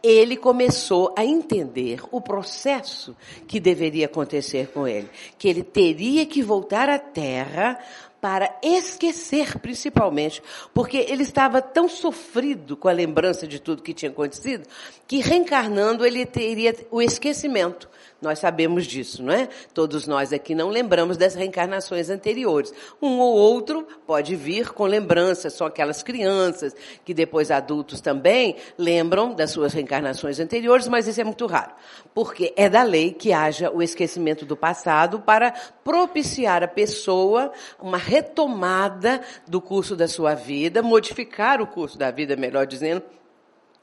[0.03, 3.17] Ele começou a entender o processo
[3.49, 5.09] que deveria acontecer com ele.
[5.39, 7.79] Que ele teria que voltar à terra
[8.21, 10.43] para esquecer, principalmente,
[10.75, 14.67] porque ele estava tão sofrido com a lembrança de tudo que tinha acontecido,
[15.07, 17.89] que reencarnando ele teria o esquecimento.
[18.21, 19.49] Nós sabemos disso, não é?
[19.73, 22.73] Todos nós aqui não lembramos das reencarnações anteriores.
[23.01, 29.35] Um ou outro pode vir com lembranças, são aquelas crianças que depois adultos também lembram
[29.35, 31.73] das suas reencarnações anteriores, mas isso é muito raro.
[32.15, 35.53] Porque é da lei que haja o esquecimento do passado para
[35.83, 42.35] propiciar a pessoa uma retomada do curso da sua vida, modificar o curso da vida,
[42.35, 43.03] melhor dizendo,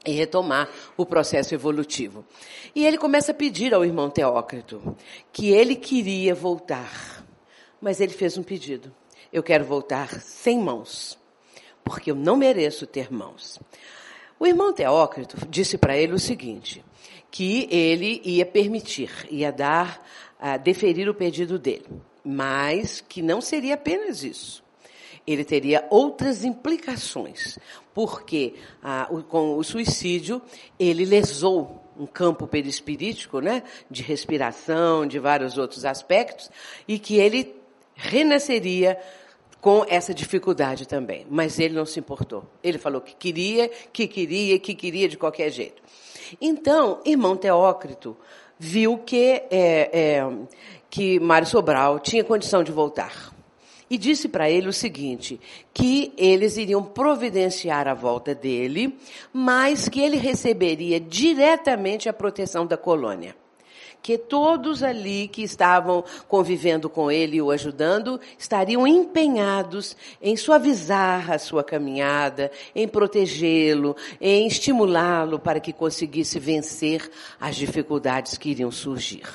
[0.04, 2.24] e retomar o processo evolutivo.
[2.74, 4.94] E ele começa a pedir ao irmão Teócrito
[5.32, 7.24] que ele queria voltar,
[7.80, 8.94] mas ele fez um pedido:
[9.32, 11.18] eu quero voltar sem mãos,
[11.82, 13.58] porque eu não mereço ter mãos.
[14.38, 16.84] O irmão Teócrito disse para ele o seguinte,
[17.30, 20.04] que ele ia permitir, ia dar,
[20.38, 21.88] uh, deferir o pedido dele,
[22.24, 24.62] mas que não seria apenas isso.
[25.26, 27.58] Ele teria outras implicações,
[27.92, 30.40] porque uh, o, com o suicídio
[30.78, 36.50] ele lesou um campo perispirítico, né, de respiração, de vários outros aspectos,
[36.86, 37.54] e que ele
[37.94, 38.98] renasceria
[39.60, 41.26] com essa dificuldade também.
[41.28, 42.44] Mas ele não se importou.
[42.62, 45.82] Ele falou que queria, que queria, que queria de qualquer jeito.
[46.40, 48.16] Então, irmão Teócrito
[48.58, 50.28] viu que, é, é,
[50.90, 53.32] que Mário Sobral tinha condição de voltar.
[53.90, 55.40] E disse para ele o seguinte,
[55.72, 58.98] que eles iriam providenciar a volta dele,
[59.32, 63.34] mas que ele receberia diretamente a proteção da colônia
[64.02, 71.30] que todos ali que estavam convivendo com ele e o ajudando estariam empenhados em suavizar
[71.30, 78.70] a sua caminhada, em protegê-lo, em estimulá-lo para que conseguisse vencer as dificuldades que iriam
[78.70, 79.26] surgir.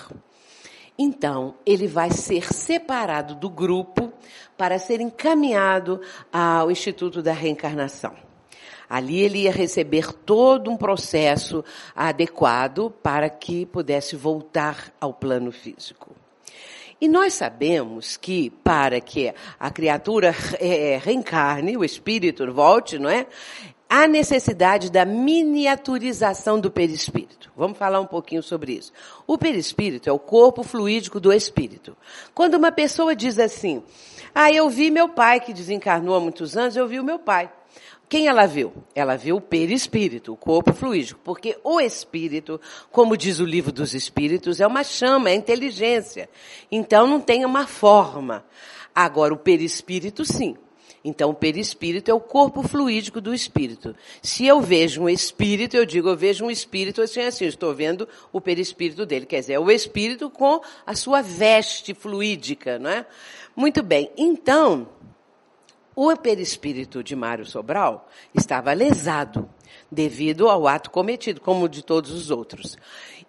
[0.98, 4.14] Então, ele vai ser separado do grupo
[4.58, 6.00] para ser encaminhado
[6.32, 8.14] ao Instituto da Reencarnação.
[8.88, 11.64] Ali ele ia receber todo um processo
[11.96, 16.16] adequado para que pudesse voltar ao plano físico.
[17.02, 23.26] E nós sabemos que para que a criatura é, reencarne, o espírito volte, não é?
[23.96, 27.52] Há necessidade da miniaturização do perispírito.
[27.56, 28.92] Vamos falar um pouquinho sobre isso.
[29.28, 31.96] O perispírito é o corpo fluídico do espírito.
[32.34, 33.84] Quando uma pessoa diz assim,
[34.34, 37.52] ah, eu vi meu pai que desencarnou há muitos anos, eu vi o meu pai.
[38.10, 38.74] Quem ela viu?
[38.96, 42.60] Ela viu o perispírito, o corpo fluídico, porque o espírito,
[42.92, 46.28] como diz o livro dos espíritos, é uma chama, é inteligência.
[46.72, 48.44] Então não tem uma forma.
[48.96, 50.58] Agora o perispírito sim.
[51.04, 53.94] Então o perispírito é o corpo fluídico do espírito.
[54.22, 58.08] Se eu vejo um espírito, eu digo, eu vejo um espírito assim, assim, estou vendo
[58.32, 59.26] o perispírito dele.
[59.26, 63.06] Quer dizer, é o espírito com a sua veste fluídica, não é?
[63.56, 64.10] Muito bem.
[64.18, 64.88] Então,
[65.96, 69.50] o perispírito de Mário Sobral estava lesado
[69.92, 72.78] devido ao ato cometido, como de todos os outros.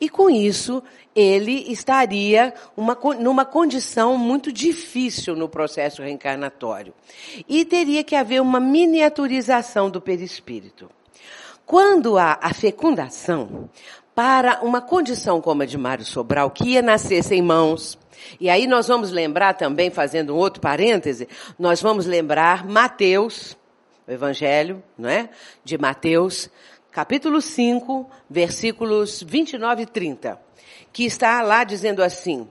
[0.00, 0.82] E com isso,
[1.14, 6.92] ele estaria uma, numa condição muito difícil no processo reencarnatório.
[7.48, 10.90] E teria que haver uma miniaturização do perispírito.
[11.66, 13.70] Quando há a fecundação,
[14.14, 17.98] para uma condição como a de Mário Sobral, que ia nascer sem mãos,
[18.40, 21.28] e aí nós vamos lembrar também, fazendo um outro parêntese,
[21.58, 23.56] nós vamos lembrar Mateus,
[24.06, 25.28] o Evangelho, não é?
[25.64, 26.48] De Mateus,
[26.94, 30.40] capítulo 5, versículos 29 e 30,
[30.92, 32.46] que está lá dizendo assim,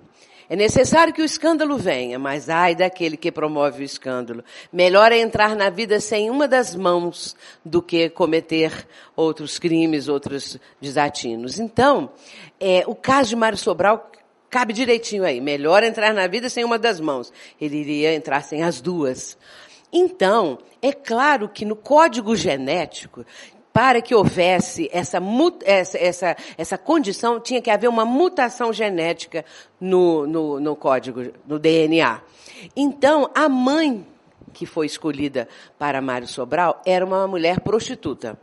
[0.50, 4.44] é necessário que o escândalo venha, mas ai daquele que promove o escândalo.
[4.70, 10.60] Melhor é entrar na vida sem uma das mãos do que cometer outros crimes, outros
[10.82, 11.58] desatinos.
[11.58, 12.12] Então,
[12.60, 14.12] é, o caso de Mário Sobral
[14.50, 15.40] cabe direitinho aí.
[15.40, 17.32] Melhor entrar na vida sem uma das mãos.
[17.62, 19.38] Ele iria entrar sem as duas.
[19.94, 23.24] Então, é claro que no código genético,
[23.74, 25.18] para que houvesse essa,
[25.66, 29.44] essa, essa, essa condição, tinha que haver uma mutação genética
[29.82, 32.22] no, no, no código, no DNA.
[32.76, 34.06] Então, a mãe
[34.54, 38.40] que foi escolhida para Mário Sobral era uma mulher prostituta.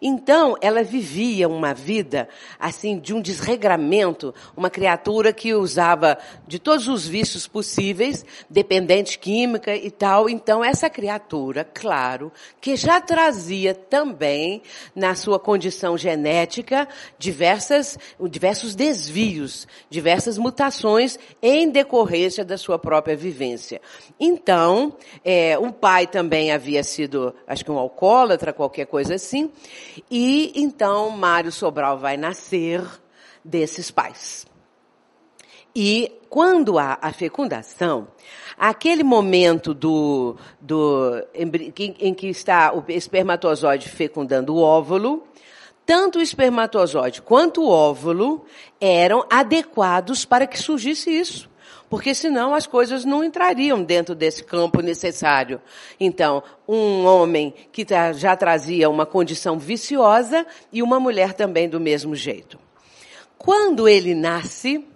[0.00, 6.88] Então, ela vivia uma vida, assim, de um desregramento, uma criatura que usava de todos
[6.88, 10.28] os vícios possíveis, dependente química e tal.
[10.28, 14.62] Então, essa criatura, claro, que já trazia também,
[14.94, 16.88] na sua condição genética,
[17.18, 23.80] diversas, diversos desvios, diversas mutações em decorrência da sua própria vivência.
[24.18, 29.50] Então, é, um pai também havia sido, acho que um alcoólatra, qualquer coisa assim,
[30.10, 32.82] e então Mário Sobral vai nascer
[33.44, 34.46] desses pais.
[35.74, 38.08] E quando há a fecundação,
[38.58, 45.24] aquele momento do, do, em, que está o espermatozoide fecundando o óvulo,
[45.86, 48.44] tanto o espermatozoide quanto o óvulo
[48.80, 51.49] eram adequados para que surgisse isso
[51.90, 55.60] porque senão as coisas não entrariam dentro desse campo necessário.
[55.98, 62.14] Então, um homem que já trazia uma condição viciosa e uma mulher também do mesmo
[62.14, 62.58] jeito.
[63.36, 64.86] Quando ele nasce,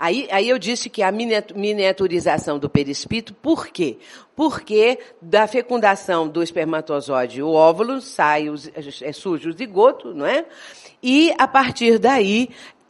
[0.00, 3.98] Aí, aí, eu disse que a miniaturização do perispírito, por quê?
[4.36, 8.46] Porque da fecundação do espermatozoide, o óvulo sai,
[9.02, 10.46] é, surge o zigoto, não é?
[11.02, 12.48] E a partir daí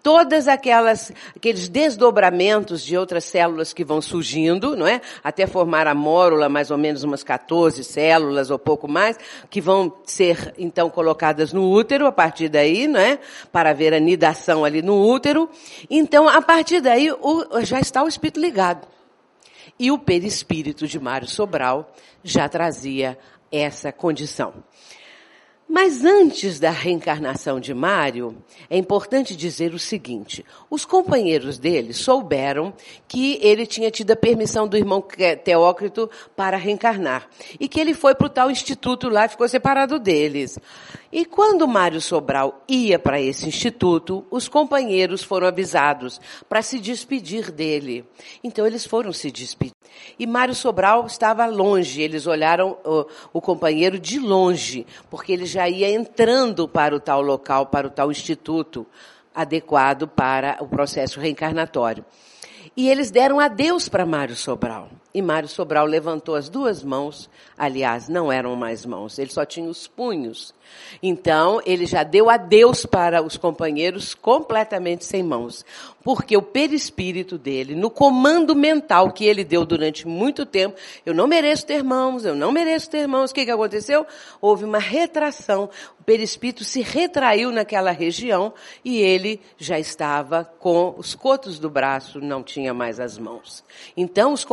[0.08, 5.02] todas aquelas, aqueles desdobramentos de outras células que vão surgindo, não é?
[5.22, 9.18] Até formar a mórula, mais ou menos umas 14 células ou pouco mais,
[9.50, 13.18] que vão ser, então, colocadas no útero, a partir daí, não é?
[13.52, 15.46] Para ver a nidação ali no útero.
[15.90, 18.88] Então, a partir daí, o, já está o espírito ligado.
[19.78, 21.92] E o perispírito de Mário Sobral
[22.24, 23.18] já trazia
[23.52, 24.54] essa condição.
[25.68, 28.34] Mas antes da reencarnação de Mário,
[28.70, 32.72] é importante dizer o seguinte: os companheiros dele souberam
[33.06, 35.04] que ele tinha tido a permissão do irmão
[35.44, 37.28] Teócrito para reencarnar
[37.60, 40.58] e que ele foi para o tal instituto lá e ficou separado deles.
[41.10, 47.50] E quando Mário Sobral ia para esse instituto, os companheiros foram avisados para se despedir
[47.50, 48.04] dele.
[48.44, 49.72] Então eles foram se despedir.
[50.18, 55.66] E Mário Sobral estava longe, eles olharam o, o companheiro de longe, porque ele já
[55.66, 58.86] ia entrando para o tal local, para o tal instituto
[59.34, 62.04] adequado para o processo reencarnatório.
[62.76, 64.90] E eles deram adeus para Mário Sobral.
[65.12, 69.68] E Mário Sobral levantou as duas mãos, aliás, não eram mais mãos, ele só tinha
[69.68, 70.54] os punhos.
[71.02, 75.64] Então, ele já deu adeus para os companheiros completamente sem mãos.
[76.02, 81.26] Porque o perispírito dele, no comando mental que ele deu durante muito tempo, eu não
[81.26, 83.30] mereço ter mãos, eu não mereço ter mãos.
[83.30, 84.06] O que, que aconteceu?
[84.40, 85.68] Houve uma retração.
[86.00, 88.54] O perispírito se retraiu naquela região
[88.84, 93.62] e ele já estava com os cotos do braço, não tinha mais as mãos.
[93.96, 94.44] Então, os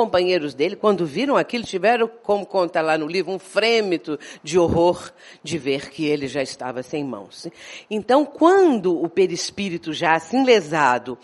[0.46, 5.12] companheiros dele, quando viram aquilo, tiveram, como conta lá no livro, um frêmito de horror
[5.43, 7.48] de ver que ele já estava sem mãos.
[7.89, 11.18] Então, quando o perispírito já assim lesado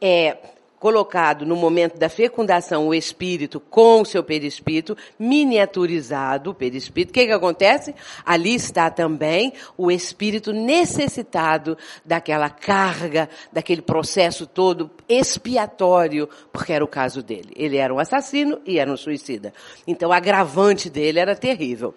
[0.00, 0.36] é
[0.82, 7.14] colocado no momento da fecundação o espírito com o seu perispírito, miniaturizado o perispírito, o
[7.14, 7.94] que, que acontece?
[8.26, 16.88] Ali está também o espírito necessitado daquela carga, daquele processo todo expiatório, porque era o
[16.88, 17.52] caso dele.
[17.54, 19.54] Ele era um assassino e era um suicida.
[19.86, 21.94] Então, o agravante dele era terrível.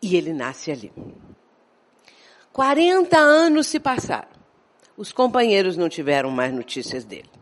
[0.00, 0.92] E ele nasce ali.
[2.52, 4.28] 40 anos se passaram.
[4.96, 7.39] Os companheiros não tiveram mais notícias dele.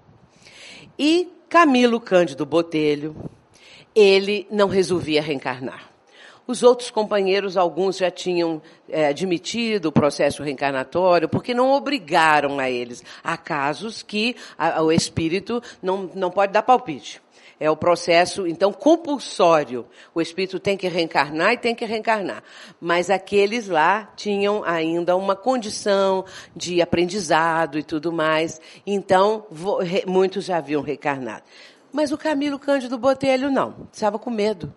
[0.99, 3.15] E Camilo Cândido Botelho,
[3.95, 5.89] ele não resolvia reencarnar.
[6.47, 12.71] Os outros companheiros, alguns já tinham é, admitido o processo reencarnatório, porque não obrigaram a
[12.71, 13.05] eles.
[13.23, 17.21] Há casos que a, o espírito não, não pode dar palpite.
[17.61, 19.87] É o processo, então, compulsório.
[20.15, 22.43] O espírito tem que reencarnar e tem que reencarnar.
[22.81, 28.61] Mas aqueles lá tinham ainda uma condição de aprendizado e tudo mais.
[28.87, 29.47] Então,
[30.07, 31.43] muitos já haviam reencarnado.
[31.93, 33.89] Mas o Camilo Cândido Botelho não.
[33.93, 34.73] Estava com medo.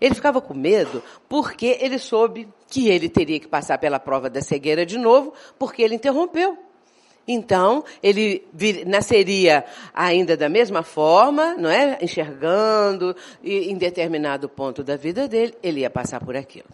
[0.00, 4.42] Ele ficava com medo porque ele soube que ele teria que passar pela prova da
[4.42, 6.58] cegueira de novo, porque ele interrompeu.
[7.26, 9.64] Então, ele vir, nasceria
[9.94, 11.98] ainda da mesma forma, não é?
[12.02, 16.68] Enxergando, e em determinado ponto da vida dele, ele ia passar por aquilo.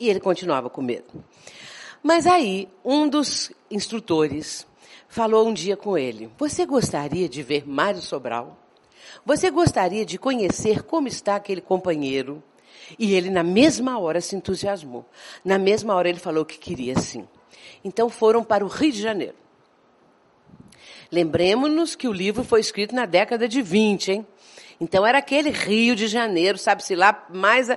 [0.00, 1.24] E ele continuava com medo.
[2.02, 4.66] Mas aí, um dos instrutores
[5.08, 8.56] falou um dia com ele: Você gostaria de ver Mário Sobral?
[9.24, 12.42] Você gostaria de conhecer como está aquele companheiro?
[12.98, 15.04] E ele, na mesma hora, se entusiasmou.
[15.44, 17.26] Na mesma hora, ele falou que queria sim.
[17.88, 19.34] Então foram para o Rio de Janeiro.
[21.10, 24.26] Lembremos-nos que o livro foi escrito na década de 20, hein?
[24.78, 27.68] Então era aquele Rio de Janeiro, sabe-se lá, mais,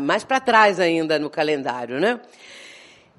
[0.00, 2.20] mais para trás ainda no calendário, né?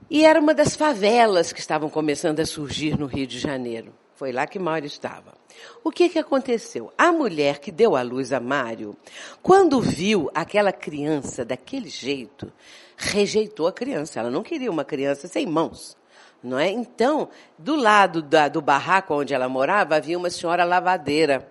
[0.10, 3.94] E era uma das favelas que estavam começando a surgir no Rio de Janeiro.
[4.14, 5.41] Foi lá que Mário estava.
[5.84, 6.92] O que, que aconteceu?
[6.98, 8.96] A mulher que deu à luz a Mário,
[9.42, 12.52] quando viu aquela criança daquele jeito,
[12.96, 14.20] rejeitou a criança.
[14.20, 15.98] Ela não queria uma criança sem mãos.
[16.44, 16.70] Não é?
[16.70, 21.48] Então, do lado da, do barraco onde ela morava, havia uma senhora lavadeira.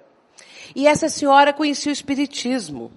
[0.74, 2.92] E essa senhora conhecia o Espiritismo.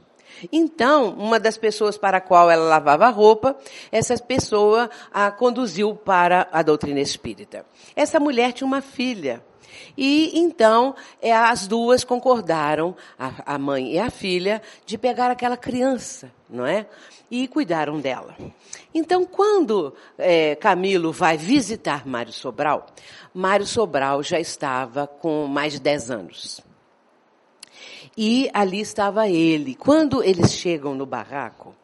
[0.52, 3.56] Então, uma das pessoas para a qual ela lavava roupa,
[3.92, 7.66] essa pessoa a conduziu para a doutrina espírita.
[7.96, 9.44] Essa mulher tinha uma filha.
[9.98, 15.58] E então é, as duas concordaram, a, a mãe e a filha, de pegar aquela
[15.58, 16.86] criança, não é?
[17.30, 18.36] E cuidaram dela.
[18.94, 22.88] Então, quando é, Camilo vai visitar Mário Sobral,
[23.34, 26.62] Mário Sobral já estava com mais de 10 anos.
[28.16, 29.74] E ali estava ele.
[29.74, 31.76] Quando eles chegam no barraco,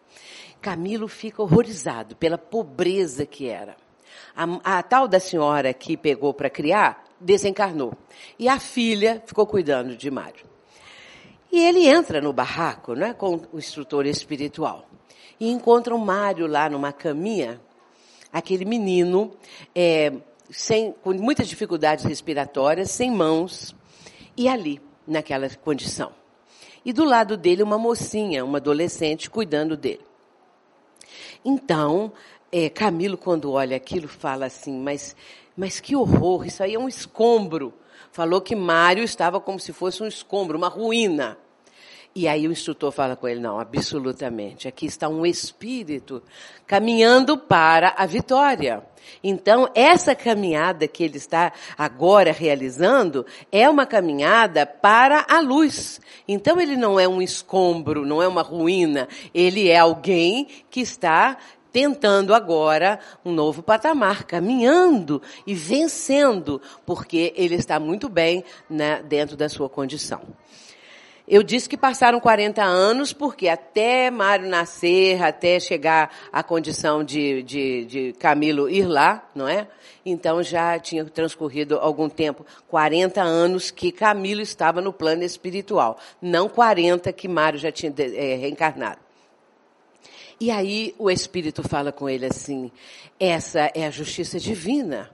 [0.61, 3.75] Camilo fica horrorizado pela pobreza que era.
[4.35, 7.93] A, a tal da senhora que pegou para criar desencarnou.
[8.37, 10.45] E a filha ficou cuidando de Mário.
[11.51, 14.87] E ele entra no barraco, né, com o instrutor espiritual.
[15.39, 17.59] E encontra o Mário lá numa caminha,
[18.31, 19.31] aquele menino,
[19.73, 20.13] é,
[20.49, 23.75] sem, com muitas dificuldades respiratórias, sem mãos,
[24.37, 26.11] e ali, naquela condição.
[26.85, 30.05] E do lado dele, uma mocinha, uma adolescente, cuidando dele.
[31.43, 32.11] Então,
[32.51, 35.15] é, Camilo, quando olha aquilo, fala assim: mas,
[35.59, 37.73] mas que horror, isso aí é um escombro.
[38.13, 41.37] Falou que Mário estava como se fosse um escombro, uma ruína.
[42.15, 44.69] E aí o instrutor fala com ele: não, absolutamente.
[44.69, 46.23] Aqui está um espírito
[46.65, 48.81] caminhando para a vitória.
[49.21, 55.99] Então, essa caminhada que ele está agora realizando é uma caminhada para a luz.
[56.25, 59.09] Então, ele não é um escombro, não é uma ruína.
[59.33, 61.37] Ele é alguém que está
[61.71, 69.35] tentando agora um novo patamar, caminhando e vencendo, porque ele está muito bem né, dentro
[69.37, 70.21] da sua condição.
[71.31, 77.43] Eu disse que passaram 40 anos, porque até Mário nascer, até chegar à condição de,
[77.43, 79.67] de, de Camilo ir lá, não é?
[80.03, 86.49] Então já tinha transcorrido algum tempo, 40 anos que Camilo estava no plano espiritual, não
[86.49, 89.08] 40 que Mário já tinha é, reencarnado.
[90.39, 92.71] E aí o Espírito fala com ele assim:
[93.19, 95.11] essa é a justiça divina.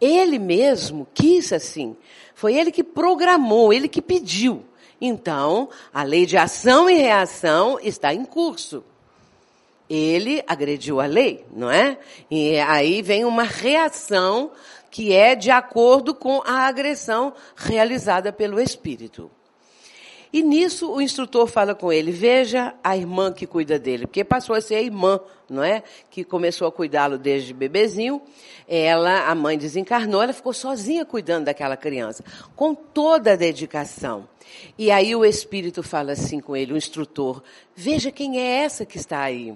[0.00, 1.96] Ele mesmo quis assim.
[2.34, 4.64] Foi ele que programou, ele que pediu.
[5.00, 8.84] Então, a lei de ação e reação está em curso.
[9.90, 11.98] Ele agrediu a lei, não é?
[12.30, 14.52] E aí vem uma reação
[14.90, 19.30] que é de acordo com a agressão realizada pelo espírito.
[20.32, 24.54] E nisso o instrutor fala com ele: veja a irmã que cuida dele, porque passou
[24.54, 25.82] a ser a irmã, não é?
[26.10, 28.20] Que começou a cuidá-lo desde bebezinho.
[28.66, 32.22] Ela, a mãe desencarnou, ela ficou sozinha cuidando daquela criança,
[32.54, 34.28] com toda a dedicação.
[34.76, 37.42] E aí o espírito fala assim com ele, o instrutor:
[37.74, 39.54] veja quem é essa que está aí.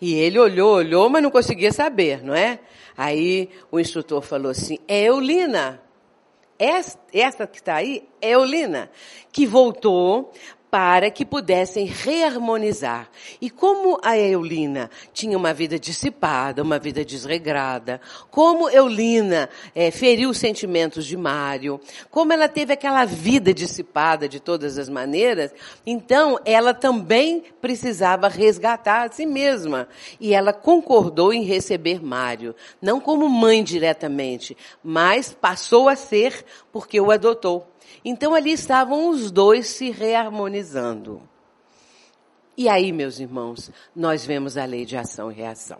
[0.00, 2.58] E ele olhou, olhou, mas não conseguia saber, não é?
[2.96, 5.80] Aí o instrutor falou assim: é Eulina.
[6.58, 8.90] Essa que está aí é Eulina,
[9.32, 10.32] que voltou
[10.74, 13.08] para que pudessem reharmonizar.
[13.40, 20.30] E como a Eulina tinha uma vida dissipada, uma vida desregrada, como Eulina é, feriu
[20.30, 25.54] os sentimentos de Mário, como ela teve aquela vida dissipada de todas as maneiras,
[25.86, 29.86] então ela também precisava resgatar a si mesma.
[30.18, 32.52] E ela concordou em receber Mário,
[32.82, 37.64] não como mãe diretamente, mas passou a ser porque o adotou.
[38.04, 41.22] Então ali estavam os dois se reharmonizando.
[42.56, 45.78] E aí, meus irmãos, nós vemos a lei de ação e reação.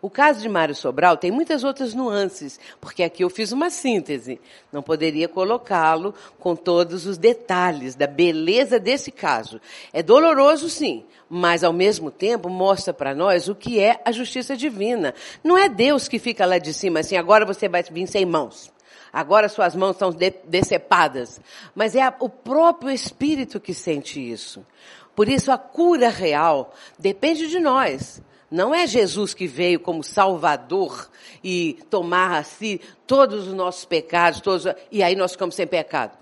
[0.00, 4.40] O caso de Mário Sobral tem muitas outras nuances, porque aqui eu fiz uma síntese.
[4.72, 9.60] Não poderia colocá-lo com todos os detalhes da beleza desse caso.
[9.92, 14.56] É doloroso, sim, mas ao mesmo tempo mostra para nós o que é a justiça
[14.56, 15.14] divina.
[15.42, 18.74] Não é Deus que fica lá de cima assim, agora você vai vir sem mãos
[19.12, 21.40] agora suas mãos estão de decepadas.
[21.74, 24.64] Mas é a, o próprio Espírito que sente isso.
[25.14, 28.20] Por isso a cura real depende de nós.
[28.50, 31.10] Não é Jesus que veio como Salvador
[31.42, 36.16] e tomar a si todos os nossos pecados, todos, e aí nós ficamos sem pecado.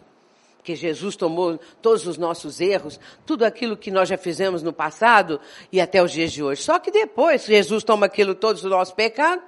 [0.57, 5.39] Porque Jesus tomou todos os nossos erros, tudo aquilo que nós já fizemos no passado
[5.71, 6.63] e até os dias de hoje.
[6.63, 9.45] Só que depois Jesus toma aquilo, todos os nossos pecados,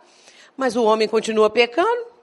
[0.55, 2.15] mas o homem continua pecando.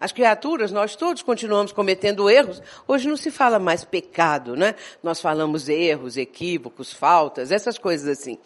[0.00, 2.62] As criaturas, nós todos continuamos cometendo erros.
[2.86, 4.74] Hoje não se fala mais pecado, né?
[5.02, 8.38] Nós falamos erros, equívocos, faltas, essas coisas assim.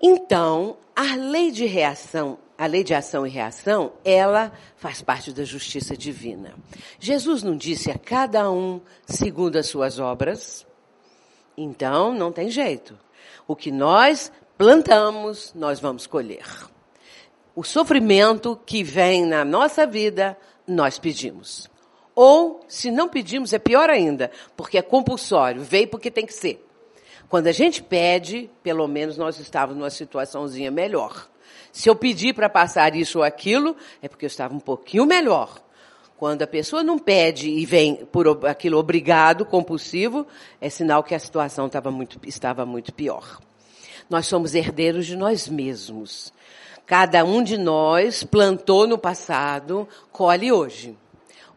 [0.00, 5.44] Então, a lei de reação, a lei de ação e reação, ela faz parte da
[5.44, 6.54] justiça divina.
[6.98, 10.66] Jesus não disse a cada um segundo as suas obras?
[11.56, 12.98] Então, não tem jeito.
[13.46, 16.46] O que nós plantamos, nós vamos colher.
[17.54, 20.36] O sofrimento que vem na nossa vida,
[20.66, 21.70] nós pedimos.
[22.14, 26.66] Ou, se não pedimos, é pior ainda, porque é compulsório, veio porque tem que ser.
[27.28, 31.28] Quando a gente pede, pelo menos nós estávamos numa situaçãozinha melhor.
[31.72, 35.62] Se eu pedir para passar isso ou aquilo, é porque eu estava um pouquinho melhor.
[36.18, 40.26] Quando a pessoa não pede e vem por aquilo obrigado, compulsivo,
[40.60, 43.40] é sinal que a situação estava muito, estava muito pior.
[44.10, 46.32] Nós somos herdeiros de nós mesmos.
[46.86, 50.96] Cada um de nós plantou no passado, colhe hoje.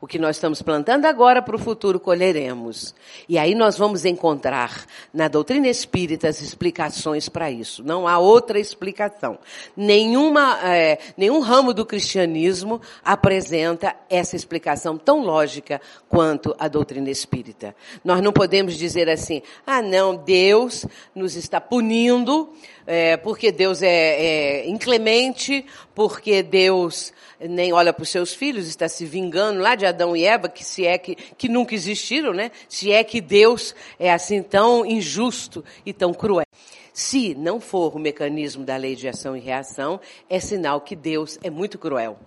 [0.05, 2.93] O que nós estamos plantando agora para o futuro colheremos.
[3.27, 7.83] E aí nós vamos encontrar na doutrina espírita as explicações para isso.
[7.83, 9.39] Não há outra explicação.
[9.75, 17.75] Nenhuma, é, nenhum ramo do cristianismo apresenta essa explicação tão lógica quanto a doutrina espírita.
[18.03, 20.85] Nós não podemos dizer assim, ah não, Deus
[21.15, 22.53] nos está punindo,
[22.85, 28.87] é, porque Deus é, é inclemente, porque Deus nem olha para os seus filhos, está
[28.87, 32.51] se vingando lá de Adão e Eva, que se é que, que nunca existiram, né?
[32.69, 36.45] Se é que Deus é assim tão injusto e tão cruel.
[36.93, 41.37] Se não for o mecanismo da lei de ação e reação, é sinal que Deus
[41.43, 42.17] é muito cruel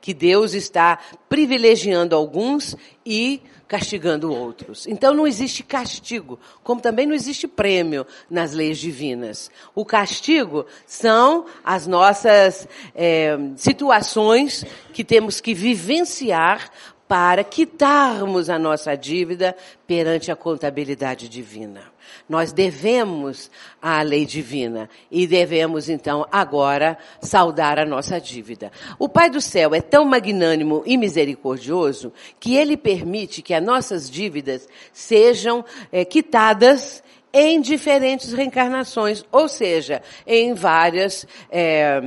[0.00, 0.98] que Deus está
[1.28, 4.86] privilegiando alguns e castigando outros.
[4.86, 9.50] Então não existe castigo, como também não existe prêmio nas leis divinas.
[9.74, 16.70] O castigo são as nossas é, situações que temos que vivenciar
[17.14, 19.56] para quitarmos a nossa dívida
[19.86, 21.82] perante a contabilidade divina.
[22.28, 28.72] Nós devemos à lei divina e devemos então agora saldar a nossa dívida.
[28.98, 34.10] O Pai do céu é tão magnânimo e misericordioso que ele permite que as nossas
[34.10, 37.00] dívidas sejam é, quitadas
[37.32, 42.00] em diferentes reencarnações, ou seja, em várias é,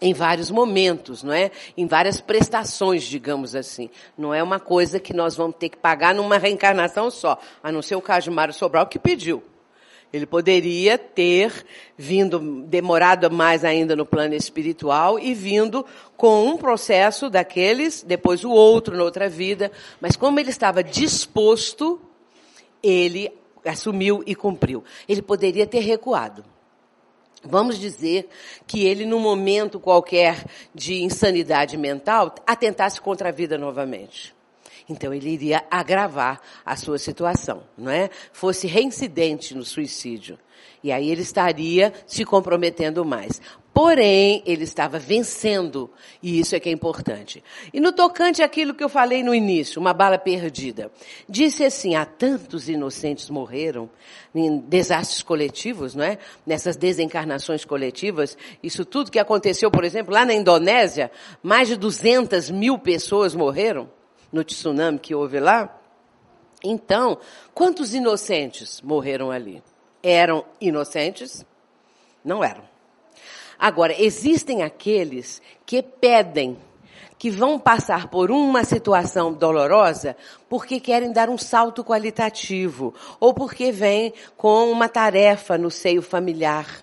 [0.00, 1.50] em vários momentos, não é?
[1.76, 3.90] Em várias prestações, digamos assim.
[4.16, 7.82] Não é uma coisa que nós vamos ter que pagar numa reencarnação só, a não
[7.82, 9.42] ser o Mário Sobral que pediu.
[10.12, 11.64] Ele poderia ter
[11.96, 15.86] vindo, demorado mais ainda no plano espiritual e vindo
[16.16, 21.98] com um processo daqueles, depois o outro outra vida, mas como ele estava disposto,
[22.82, 23.32] ele
[23.64, 24.84] assumiu e cumpriu.
[25.08, 26.44] Ele poderia ter recuado.
[27.44, 28.28] Vamos dizer
[28.66, 34.34] que ele, num momento qualquer de insanidade mental, atentasse contra a vida novamente.
[34.88, 38.10] Então ele iria agravar a sua situação, não é?
[38.32, 40.38] Fosse reincidente no suicídio.
[40.84, 43.40] E aí ele estaria se comprometendo mais.
[43.74, 45.90] Porém, ele estava vencendo,
[46.22, 47.42] e isso é que é importante.
[47.72, 50.92] E no tocante àquilo que eu falei no início, uma bala perdida,
[51.26, 53.88] disse assim: há tantos inocentes morreram
[54.34, 56.18] em desastres coletivos, não é?
[56.46, 61.10] Nessas desencarnações coletivas, isso tudo que aconteceu, por exemplo, lá na Indonésia,
[61.42, 63.88] mais de 200 mil pessoas morreram
[64.30, 65.80] no tsunami que houve lá.
[66.62, 67.18] Então,
[67.54, 69.62] quantos inocentes morreram ali?
[70.02, 71.44] Eram inocentes?
[72.22, 72.71] Não eram.
[73.62, 76.58] Agora, existem aqueles que pedem,
[77.16, 80.16] que vão passar por uma situação dolorosa
[80.48, 86.82] porque querem dar um salto qualitativo ou porque vêm com uma tarefa no seio familiar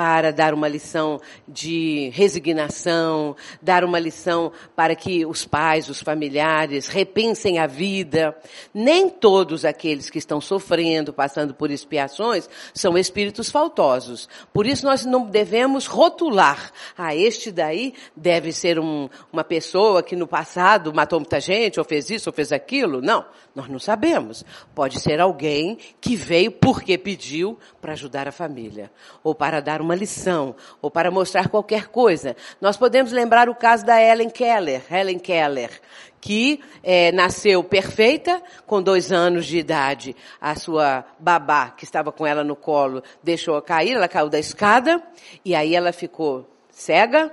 [0.00, 6.88] para dar uma lição de resignação, dar uma lição para que os pais, os familiares
[6.88, 8.34] repensem a vida.
[8.72, 14.26] Nem todos aqueles que estão sofrendo, passando por expiações, são espíritos faltosos.
[14.54, 16.72] Por isso nós não devemos rotular.
[16.96, 21.84] Ah, este daí deve ser um, uma pessoa que no passado matou muita gente, ou
[21.84, 23.02] fez isso, ou fez aquilo.
[23.02, 24.46] Não, nós não sabemos.
[24.74, 28.90] Pode ser alguém que veio porque pediu para ajudar a família,
[29.22, 32.36] ou para dar uma uma lição ou para mostrar qualquer coisa.
[32.60, 35.80] Nós podemos lembrar o caso da Helen Keller, Helen Keller,
[36.20, 40.14] que é, nasceu perfeita, com dois anos de idade.
[40.40, 45.02] A sua babá, que estava com ela no colo, deixou cair, ela caiu da escada,
[45.44, 47.32] e aí ela ficou cega,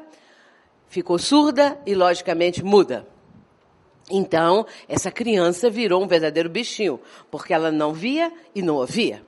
[0.87, 3.05] ficou surda e, logicamente, muda.
[4.09, 6.99] Então, essa criança virou um verdadeiro bichinho,
[7.29, 9.21] porque ela não via e não ouvia.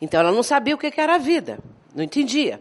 [0.00, 1.60] Então, ela não sabia o que era a vida,
[1.94, 2.60] não entendia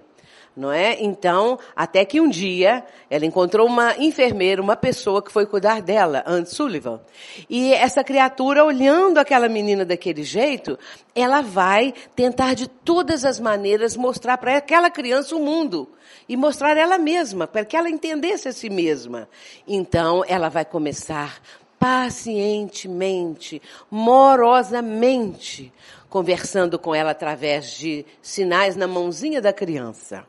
[0.56, 1.01] não é?
[1.01, 6.24] Então, até que um dia ela encontrou uma enfermeira, uma pessoa que foi cuidar dela,
[6.26, 7.01] Anne Sullivan.
[7.49, 10.78] E essa criatura, olhando aquela menina daquele jeito,
[11.16, 15.89] ela vai tentar de todas as maneiras mostrar para aquela criança o mundo
[16.30, 19.28] e mostrar ela mesma, para que ela entendesse a si mesma.
[19.68, 21.41] Então, ela vai começar
[21.80, 25.74] pacientemente, morosamente,
[26.10, 30.26] conversando com ela através de sinais na mãozinha da criança.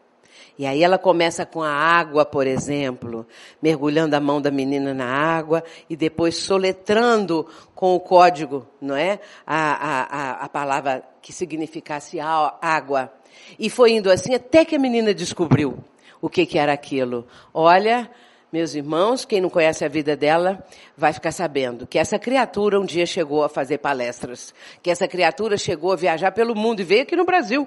[0.57, 3.27] E aí ela começa com a água, por exemplo,
[3.61, 9.19] mergulhando a mão da menina na água e depois soletrando com o código, não é?
[9.45, 13.13] A, a, a palavra que significasse água.
[13.59, 15.79] E foi indo assim até que a menina descobriu
[16.21, 17.27] o que, que era aquilo.
[17.53, 18.09] Olha,
[18.55, 20.65] meus irmãos, quem não conhece a vida dela
[20.97, 25.57] vai ficar sabendo que essa criatura um dia chegou a fazer palestras, que essa criatura
[25.57, 27.67] chegou a viajar pelo mundo e veio aqui no Brasil.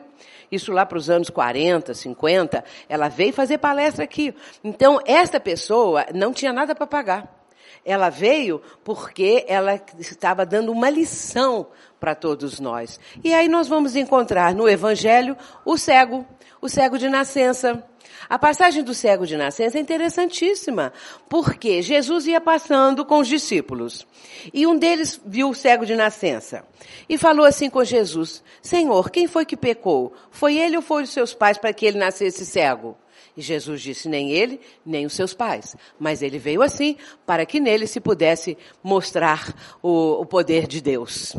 [0.50, 4.34] Isso lá para os anos 40, 50, ela veio fazer palestra aqui.
[4.64, 7.37] Então, esta pessoa não tinha nada para pagar.
[7.86, 11.68] Ela veio porque ela estava dando uma lição
[11.99, 12.99] para todos nós.
[13.24, 16.26] E aí nós vamos encontrar no Evangelho o cego,
[16.61, 17.84] o cego de nascença.
[18.30, 20.91] A passagem do cego de nascença é interessantíssima,
[21.30, 24.05] porque Jesus ia passando com os discípulos.
[24.53, 26.65] E um deles viu o cego de nascença.
[27.07, 30.13] E falou assim com Jesus: Senhor, quem foi que pecou?
[30.30, 32.97] Foi ele ou os seus pais para que ele nascesse cego?
[33.38, 35.76] E Jesus disse, nem ele, nem os seus pais.
[36.00, 41.36] Mas ele veio assim, para que nele se pudesse mostrar o, o poder de Deus.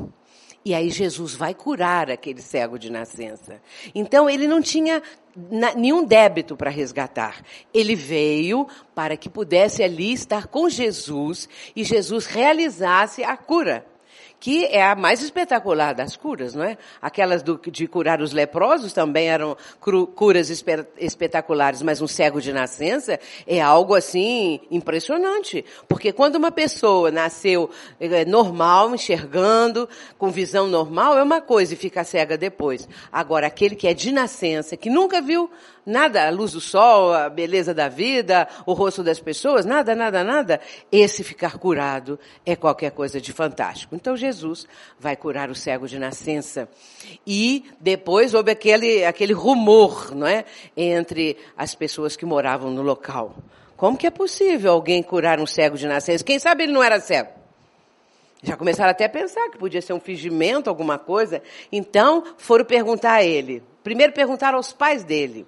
[0.64, 3.60] E aí Jesus vai curar aquele cego de nascença.
[3.94, 5.02] Então ele não tinha
[5.74, 7.42] nenhum débito para resgatar.
[7.72, 13.84] Ele veio para que pudesse ali estar com Jesus e Jesus realizasse a cura
[14.40, 16.78] que é a mais espetacular das curas, não é?
[17.00, 19.56] Aquelas do, de curar os leprosos também eram
[20.14, 20.50] curas
[20.98, 27.70] espetaculares, mas um cego de nascença é algo assim impressionante, porque quando uma pessoa nasceu
[28.00, 32.88] é, normal, enxergando, com visão normal, é uma coisa e fica cega depois.
[33.10, 35.50] Agora, aquele que é de nascença, que nunca viu
[35.88, 40.22] nada, a luz do sol, a beleza da vida, o rosto das pessoas, nada, nada,
[40.22, 40.60] nada,
[40.92, 43.96] esse ficar curado é qualquer coisa de fantástico.
[43.96, 44.14] Então
[44.98, 46.68] vai curar o cego de nascença.
[47.26, 50.44] E depois houve aquele, aquele rumor, não é?
[50.76, 53.36] Entre as pessoas que moravam no local.
[53.76, 56.24] Como que é possível alguém curar um cego de nascença?
[56.24, 57.30] Quem sabe ele não era cego?
[58.42, 61.42] Já começaram até a pensar que podia ser um fingimento, alguma coisa.
[61.72, 63.62] Então, foram perguntar a ele.
[63.82, 65.46] Primeiro perguntaram aos pais dele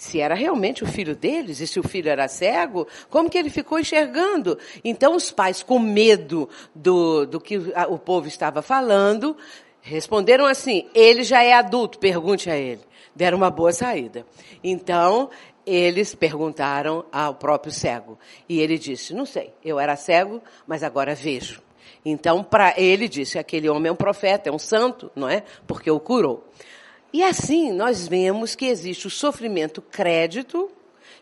[0.00, 3.50] se era realmente o filho deles e se o filho era cego, como que ele
[3.50, 4.58] ficou enxergando?
[4.82, 9.36] Então os pais, com medo do, do que o povo estava falando,
[9.82, 12.80] responderam assim: ele já é adulto, pergunte a ele.
[13.14, 14.24] Deram uma boa saída.
[14.64, 15.28] Então
[15.66, 21.14] eles perguntaram ao próprio cego e ele disse: não sei, eu era cego, mas agora
[21.14, 21.60] vejo.
[22.02, 25.42] Então, para ele disse: aquele homem é um profeta, é um santo, não é?
[25.66, 26.48] Porque o curou.
[27.12, 30.70] E assim nós vemos que existe o sofrimento crédito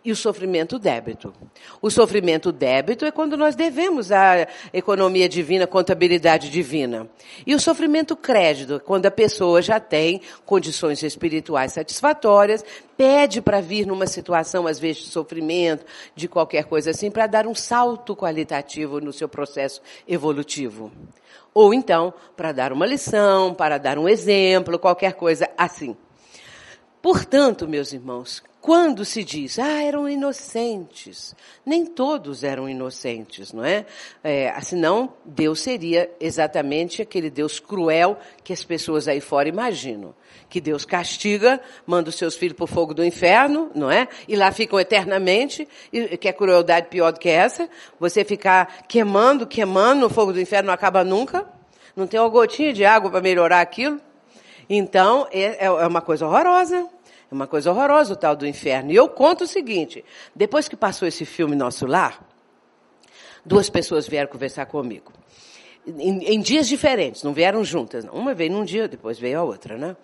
[0.04, 1.34] e o sofrimento débito.
[1.82, 7.08] O sofrimento débito é quando nós devemos a economia divina, contabilidade divina.
[7.46, 12.64] E o sofrimento crédito é quando a pessoa já tem condições espirituais satisfatórias,
[12.96, 15.84] pede para vir numa situação, às vezes, de sofrimento,
[16.14, 20.92] de qualquer coisa assim, para dar um salto qualitativo no seu processo evolutivo.
[21.54, 25.96] Ou então, para dar uma lição, para dar um exemplo, qualquer coisa assim.
[27.00, 31.34] Portanto, meus irmãos, quando se diz, ah, eram inocentes,
[31.64, 33.86] nem todos eram inocentes, não é?
[34.22, 34.52] é?
[34.60, 40.14] Senão, Deus seria exatamente aquele Deus cruel que as pessoas aí fora imaginam.
[40.48, 44.08] Que Deus castiga, manda os seus filhos para o fogo do inferno, não é?
[44.26, 47.68] E lá ficam eternamente, e que é crueldade pior do que essa?
[48.00, 51.46] Você ficar queimando, queimando, no fogo do inferno não acaba nunca,
[51.94, 54.00] não tem uma gotinha de água para melhorar aquilo.
[54.68, 56.86] Então, é, é uma coisa horrorosa.
[57.30, 58.90] É uma coisa horrorosa o tal do inferno.
[58.90, 60.04] E eu conto o seguinte:
[60.34, 62.22] depois que passou esse filme Nosso Lar,
[63.44, 65.17] duas pessoas vieram conversar comigo
[65.98, 68.04] em, em, dias diferentes, não vieram juntas.
[68.04, 68.12] Não.
[68.12, 69.96] Uma veio num dia, depois veio a outra, né?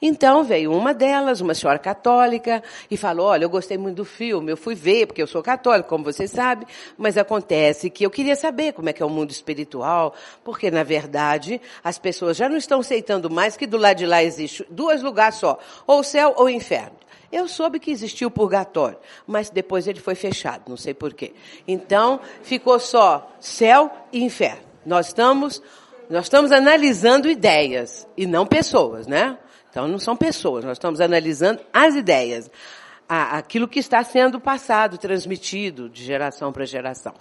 [0.00, 4.52] Então veio uma delas, uma senhora católica, e falou: Olha, eu gostei muito do filme,
[4.52, 6.66] eu fui ver, porque eu sou católico, como você sabe,
[6.96, 10.14] mas acontece que eu queria saber como é que é o mundo espiritual,
[10.44, 14.22] porque na verdade as pessoas já não estão aceitando mais que do lado de lá
[14.22, 17.02] existe dois lugares só, ou céu ou inferno.
[17.32, 21.32] Eu soube que existia o purgatório, mas depois ele foi fechado, não sei porquê.
[21.66, 24.71] Então, ficou só céu e inferno.
[24.84, 25.62] Nós estamos,
[26.10, 29.38] nós estamos analisando ideias e não pessoas, né?
[29.70, 32.50] Então não são pessoas, nós estamos analisando as ideias.
[33.08, 37.14] aquilo que está sendo passado, transmitido de geração para geração.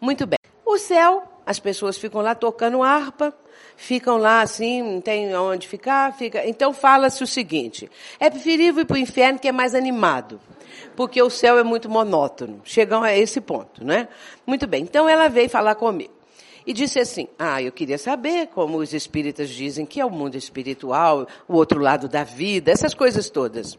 [0.00, 0.38] Muito bem.
[0.64, 3.32] O céu, as pessoas ficam lá tocando harpa,
[3.74, 6.46] ficam lá assim, não tem onde ficar, fica.
[6.46, 7.90] Então fala-se o seguinte:
[8.20, 10.38] é preferível ir para o inferno que é mais animado,
[10.94, 12.60] porque o céu é muito monótono.
[12.64, 14.08] Chegam a esse ponto, né?
[14.46, 14.82] Muito bem.
[14.82, 16.17] Então ela veio falar comigo
[16.68, 20.36] e disse assim: Ah, eu queria saber como os espíritas dizem que é o mundo
[20.36, 23.78] espiritual, o outro lado da vida, essas coisas todas.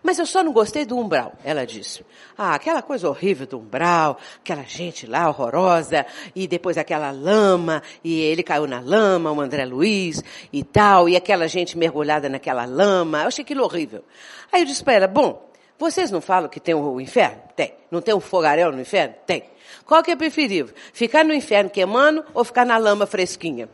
[0.00, 2.04] Mas eu só não gostei do umbral, ela disse.
[2.38, 8.20] Ah, aquela coisa horrível do umbral, aquela gente lá horrorosa, e depois aquela lama, e
[8.20, 10.22] ele caiu na lama, o André Luiz,
[10.52, 13.22] e tal, e aquela gente mergulhada naquela lama.
[13.22, 14.04] Eu achei aquilo horrível.
[14.52, 15.49] Aí eu disse para ela, bom,
[15.80, 17.40] vocês não falam que tem o inferno?
[17.56, 17.72] Tem.
[17.90, 19.14] Não tem um fogaréu no inferno?
[19.26, 19.44] Tem.
[19.86, 20.74] Qual que é preferível?
[20.92, 23.68] Ficar no inferno queimando ou ficar na lama fresquinha?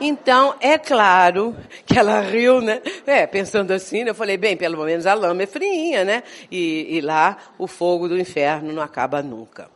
[0.00, 2.82] Então, é claro que ela riu, né?
[3.06, 4.10] É, pensando assim, né?
[4.10, 6.22] eu falei, bem, pelo menos a lama é friinha, né?
[6.50, 9.70] E, e lá o fogo do inferno não acaba nunca.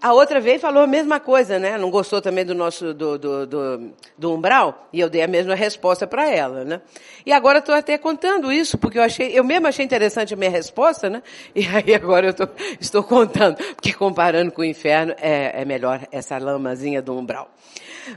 [0.00, 1.76] a outra e falou a mesma coisa, né?
[1.76, 5.54] Não gostou também do nosso do, do, do, do umbral e eu dei a mesma
[5.54, 6.80] resposta para ela, né?
[7.26, 10.50] E agora estou até contando isso porque eu achei, eu mesmo achei interessante a minha
[10.50, 11.22] resposta, né?
[11.54, 12.48] E aí agora eu tô,
[12.80, 17.50] estou contando porque comparando com o inferno é, é melhor essa lamazinha do umbral.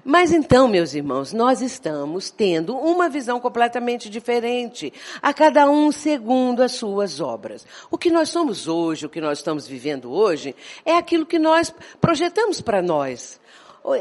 [0.04, 4.92] Mas então, meus irmãos, nós estamos tendo uma visão completamente diferente,
[5.22, 7.66] a cada um segundo as suas obras.
[7.90, 10.56] O que nós somos hoje, o que nós estamos vivendo hoje,
[10.86, 13.40] é aquilo que nós projetamos para nós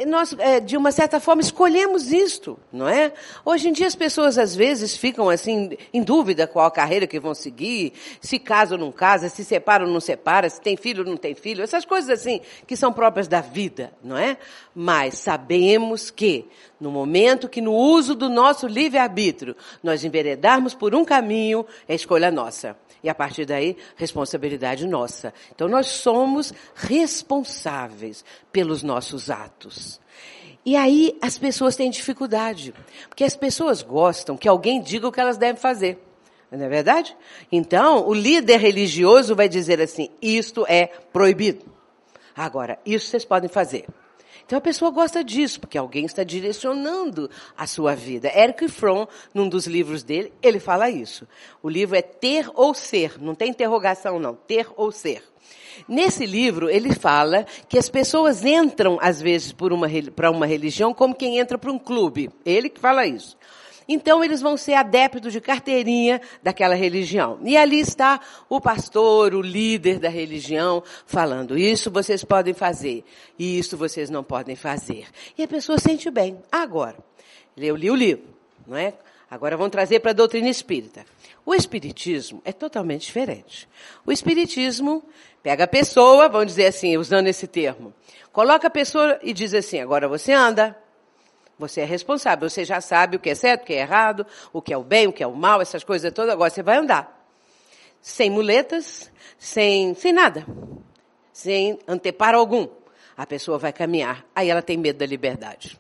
[0.07, 3.13] nós, é, de uma certa forma, escolhemos isto, não é?
[3.45, 7.21] Hoje em dia as pessoas às vezes ficam assim, em dúvida qual a carreira que
[7.21, 11.05] vão seguir, se casa ou não casa, se separa ou não separa, se tem filho
[11.05, 14.37] ou não tem filho, essas coisas assim, que são próprias da vida, não é?
[14.75, 16.49] Mas sabemos que,
[16.81, 22.31] no momento que no uso do nosso livre-arbítrio, nós enveredarmos por um caminho, é escolha
[22.31, 22.77] nossa.
[23.03, 25.33] E a partir daí, responsabilidade nossa.
[25.55, 30.01] Então nós somos responsáveis pelos nossos atos.
[30.65, 32.75] E aí as pessoas têm dificuldade,
[33.09, 36.03] porque as pessoas gostam que alguém diga o que elas devem fazer.
[36.51, 37.17] Não é verdade?
[37.51, 41.65] Então, o líder religioso vai dizer assim: isto é proibido.
[42.35, 43.85] Agora, isso vocês podem fazer.
[44.47, 47.29] Então a pessoa gosta disso, porque alguém está direcionando
[47.59, 48.31] a sua vida.
[48.33, 51.27] Eric Fromm, num dos livros dele, ele fala isso.
[51.61, 55.23] O livro é Ter ou Ser, não tem interrogação não, Ter ou Ser.
[55.89, 59.89] Nesse livro, ele fala que as pessoas entram, às vezes, para uma,
[60.31, 62.31] uma religião como quem entra para um clube.
[62.45, 63.37] Ele que fala isso.
[63.89, 67.39] Então eles vão ser adeptos de carteirinha daquela religião.
[67.43, 73.05] E ali está o pastor, o líder da religião, falando: isso vocês podem fazer,
[73.39, 75.07] e isso vocês não podem fazer.
[75.39, 76.39] E a pessoa sente bem.
[76.51, 76.97] Agora,
[77.57, 78.25] eu li o livro,
[78.67, 78.95] não é?
[79.31, 81.05] Agora vamos trazer para a doutrina espírita.
[81.45, 83.69] O espiritismo é totalmente diferente.
[84.05, 85.03] O espiritismo
[85.43, 87.95] pega a pessoa, vamos dizer assim, usando esse termo,
[88.33, 90.77] coloca a pessoa e diz assim: agora você anda,
[91.59, 94.61] você é responsável, você já sabe o que é certo, o que é errado, o
[94.61, 96.33] que é o bem, o que é o mal, essas coisas todas.
[96.33, 97.27] Agora você vai andar.
[98.01, 100.47] Sem muletas, sem, sem nada.
[101.33, 102.69] Sem anteparo algum.
[103.17, 104.25] A pessoa vai caminhar.
[104.35, 105.79] Aí ela tem medo da liberdade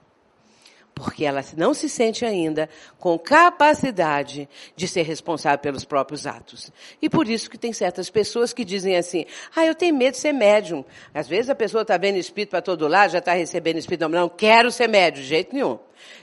[0.97, 6.72] porque ela não se sente ainda com capacidade de ser responsável pelos próprios atos.
[7.03, 10.20] E por isso que tem certas pessoas que dizem assim, ah, eu tenho medo de
[10.20, 10.82] ser médium.
[11.12, 14.20] Às vezes a pessoa está vendo espírito para todo lado, já está recebendo espírito, não,
[14.20, 15.78] não quero ser médium, de jeito nenhum.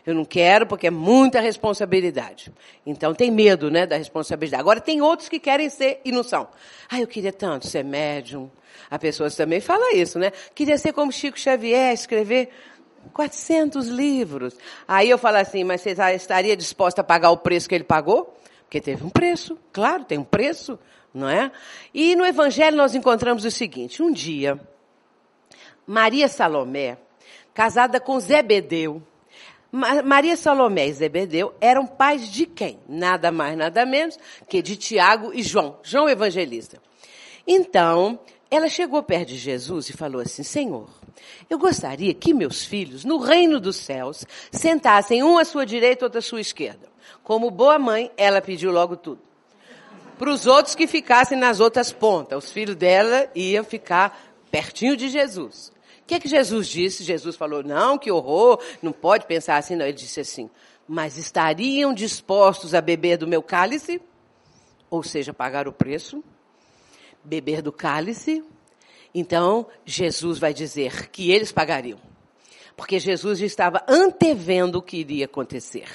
[0.08, 2.52] Eu não quero porque é muita responsabilidade.
[2.84, 4.60] Então tem medo, né, da responsabilidade.
[4.60, 6.48] Agora tem outros que querem ser e não são.
[6.90, 8.50] Ah, eu queria tanto ser médium.
[8.90, 10.32] A pessoa também fala isso, né?
[10.54, 12.50] Queria ser como Chico Xavier, escrever
[13.12, 14.56] 400 livros.
[14.88, 18.36] Aí eu falo assim, mas você estaria disposta a pagar o preço que ele pagou?
[18.64, 20.80] Porque teve um preço, claro, tem um preço,
[21.14, 21.52] não é?
[21.94, 24.60] E no Evangelho nós encontramos o seguinte: um dia,
[25.86, 26.98] Maria Salomé,
[27.54, 29.02] casada com Zebedeu,
[29.72, 32.80] Maria Salomé e Zebedeu eram pais de quem?
[32.88, 36.80] Nada mais, nada menos que de Tiago e João, João Evangelista.
[37.48, 38.20] Então,
[38.52, 40.88] ela chegou perto de Jesus e falou assim: Senhor,
[41.50, 46.20] eu gostaria que meus filhos, no reino dos céus, sentassem um à sua direita, outro
[46.20, 46.88] à sua esquerda.
[47.24, 49.22] Como boa mãe, ela pediu logo tudo.
[50.18, 52.46] Para os outros que ficassem nas outras pontas.
[52.46, 55.72] Os filhos dela iam ficar pertinho de Jesus.
[56.02, 57.04] O que é que Jesus disse?
[57.04, 59.76] Jesus falou: Não, que horror, não pode pensar assim.
[59.76, 60.50] Não, ele disse assim:
[60.88, 64.02] Mas estariam dispostos a beber do meu cálice?
[64.90, 66.24] Ou seja, pagar o preço?
[67.24, 68.44] beber do cálice,
[69.14, 72.00] então Jesus vai dizer que eles pagariam.
[72.76, 75.88] Porque Jesus já estava antevendo o que iria acontecer.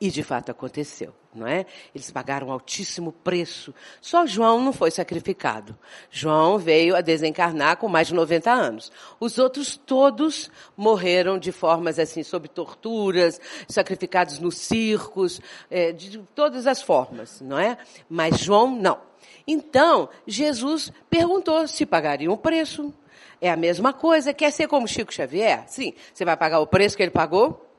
[0.00, 1.64] E de fato aconteceu, não é?
[1.94, 3.74] Eles pagaram um altíssimo preço.
[4.00, 5.78] Só João não foi sacrificado.
[6.10, 8.92] João veio a desencarnar com mais de 90 anos.
[9.18, 16.66] Os outros todos morreram de formas assim, sob torturas, sacrificados nos circos, é, de todas
[16.66, 17.78] as formas, não é?
[18.08, 18.98] Mas João não.
[19.46, 22.92] Então, Jesus perguntou se pagariam o preço.
[23.40, 24.34] É a mesma coisa.
[24.34, 25.64] Quer ser como Chico Xavier?
[25.66, 25.94] Sim.
[26.12, 27.69] Você vai pagar o preço que ele pagou?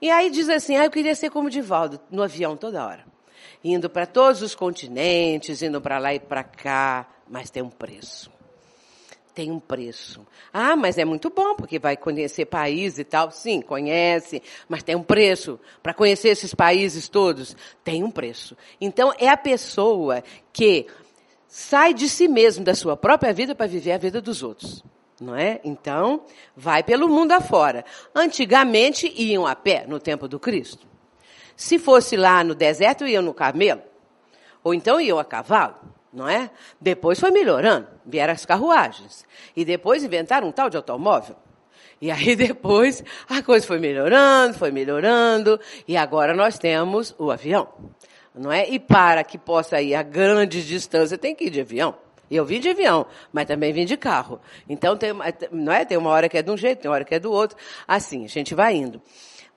[0.00, 3.04] E aí diz assim, ah, eu queria ser como Divaldo, no avião toda hora.
[3.62, 8.30] Indo para todos os continentes, indo para lá e para cá, mas tem um preço
[9.38, 10.26] tem um preço.
[10.52, 13.30] Ah, mas é muito bom, porque vai conhecer países e tal.
[13.30, 15.60] Sim, conhece, mas tem um preço.
[15.80, 18.56] Para conhecer esses países todos, tem um preço.
[18.80, 20.88] Então, é a pessoa que
[21.46, 24.82] sai de si mesmo, da sua própria vida, para viver a vida dos outros.
[25.20, 25.60] Não é?
[25.64, 26.24] Então,
[26.56, 27.84] vai pelo mundo afora.
[28.14, 30.86] Antigamente, iam a pé, no tempo do Cristo.
[31.56, 33.82] Se fosse lá no deserto, iam no camelo.
[34.62, 35.74] Ou então iam a cavalo.
[36.12, 36.50] não é?
[36.80, 39.26] Depois foi melhorando, vieram as carruagens.
[39.56, 41.36] E depois inventaram um tal de automóvel.
[42.00, 47.68] E aí depois a coisa foi melhorando, foi melhorando, e agora nós temos o avião,
[48.34, 48.68] não é?
[48.68, 51.96] E para que possa ir a grandes distâncias, tem que ir de avião.
[52.30, 54.40] Eu vim de avião, mas também vim de carro.
[54.68, 55.10] Então, tem,
[55.50, 55.84] não é?
[55.84, 57.56] Tem uma hora que é de um jeito, tem uma hora que é do outro.
[57.86, 59.00] Assim, a gente vai indo.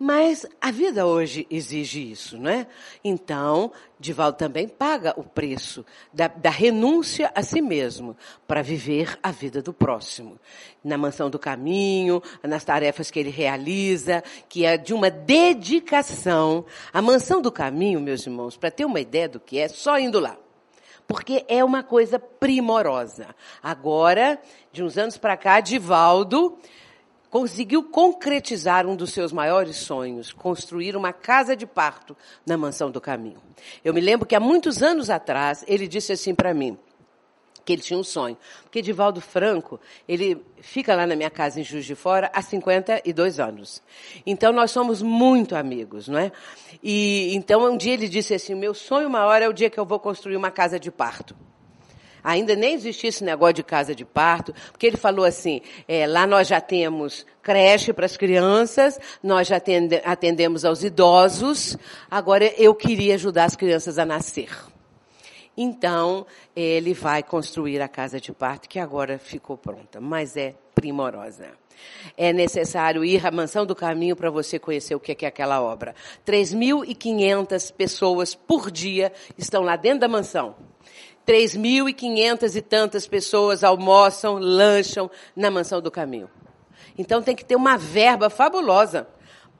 [0.03, 2.65] Mas a vida hoje exige isso, não é?
[3.03, 8.17] Então, Divaldo também paga o preço da, da renúncia a si mesmo
[8.47, 10.39] para viver a vida do próximo.
[10.83, 16.65] Na mansão do caminho, nas tarefas que ele realiza, que é de uma dedicação.
[16.91, 20.19] A mansão do caminho, meus irmãos, para ter uma ideia do que é, só indo
[20.19, 20.35] lá
[21.11, 23.35] porque é uma coisa primorosa.
[23.61, 24.41] Agora,
[24.71, 26.57] de uns anos para cá, Divaldo
[27.29, 33.01] conseguiu concretizar um dos seus maiores sonhos, construir uma casa de parto na Mansão do
[33.01, 33.41] Caminho.
[33.83, 36.79] Eu me lembro que há muitos anos atrás ele disse assim para mim,
[37.63, 38.37] que ele tinha um sonho.
[38.63, 43.39] Porque Divaldo Franco, ele fica lá na minha casa em Juiz de Fora há 52
[43.39, 43.81] anos.
[44.25, 46.31] Então nós somos muito amigos, não é?
[46.83, 49.85] E então um dia ele disse assim: "Meu sonho maior é o dia que eu
[49.85, 51.35] vou construir uma casa de parto".
[52.23, 56.27] Ainda nem existia esse negócio de casa de parto, porque ele falou assim, é, lá
[56.27, 61.75] nós já temos creche para as crianças, nós já atende, atendemos aos idosos,
[62.09, 64.49] agora eu queria ajudar as crianças a nascer.
[65.61, 71.49] Então, ele vai construir a casa de parto, que agora ficou pronta, mas é primorosa.
[72.17, 75.93] É necessário ir à Mansão do Caminho para você conhecer o que é aquela obra.
[76.25, 80.55] 3.500 pessoas por dia estão lá dentro da mansão.
[81.27, 86.29] 3.500 e tantas pessoas almoçam, lancham na Mansão do Caminho.
[86.97, 89.07] Então tem que ter uma verba fabulosa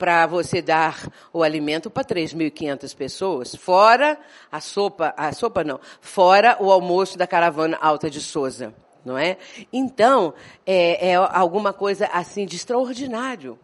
[0.02, 4.18] para você dar o alimento para 3.500 pessoas, fora
[4.50, 8.74] a sopa, a sopa não, fora o almoço da caravana Alta de Souza,
[9.04, 9.36] não é?
[9.72, 10.34] Então,
[10.66, 13.56] é, é alguma coisa assim de extraordinário.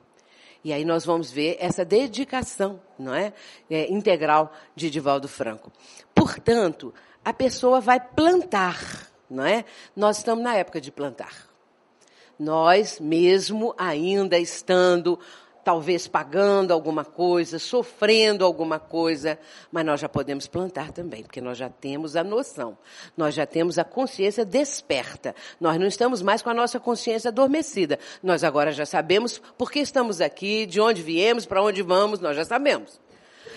[0.63, 3.33] E aí nós vamos ver essa dedicação, não é?
[3.69, 5.73] é integral de Divaldo Franco.
[6.15, 9.65] Portanto, a pessoa vai plantar, não é?
[9.97, 11.49] Nós estamos na época de plantar.
[12.39, 15.19] Nós, mesmo ainda estando
[15.69, 19.39] talvez pagando alguma coisa, sofrendo alguma coisa,
[19.71, 22.79] mas nós já podemos plantar também, porque nós já temos a noção,
[23.15, 25.35] nós já temos a consciência desperta.
[25.61, 27.99] Nós não estamos mais com a nossa consciência adormecida.
[28.23, 32.35] Nós agora já sabemos por que estamos aqui, de onde viemos, para onde vamos, nós
[32.35, 32.99] já sabemos.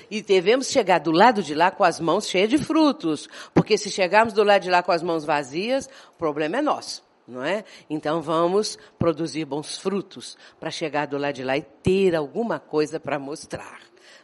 [0.09, 3.89] E devemos chegar do lado de lá com as mãos cheias de frutos, porque se
[3.89, 7.63] chegarmos do lado de lá com as mãos vazias, o problema é nosso não é?
[7.89, 12.99] Então vamos produzir bons frutos para chegar do lado de lá e ter alguma coisa
[12.99, 13.79] para mostrar,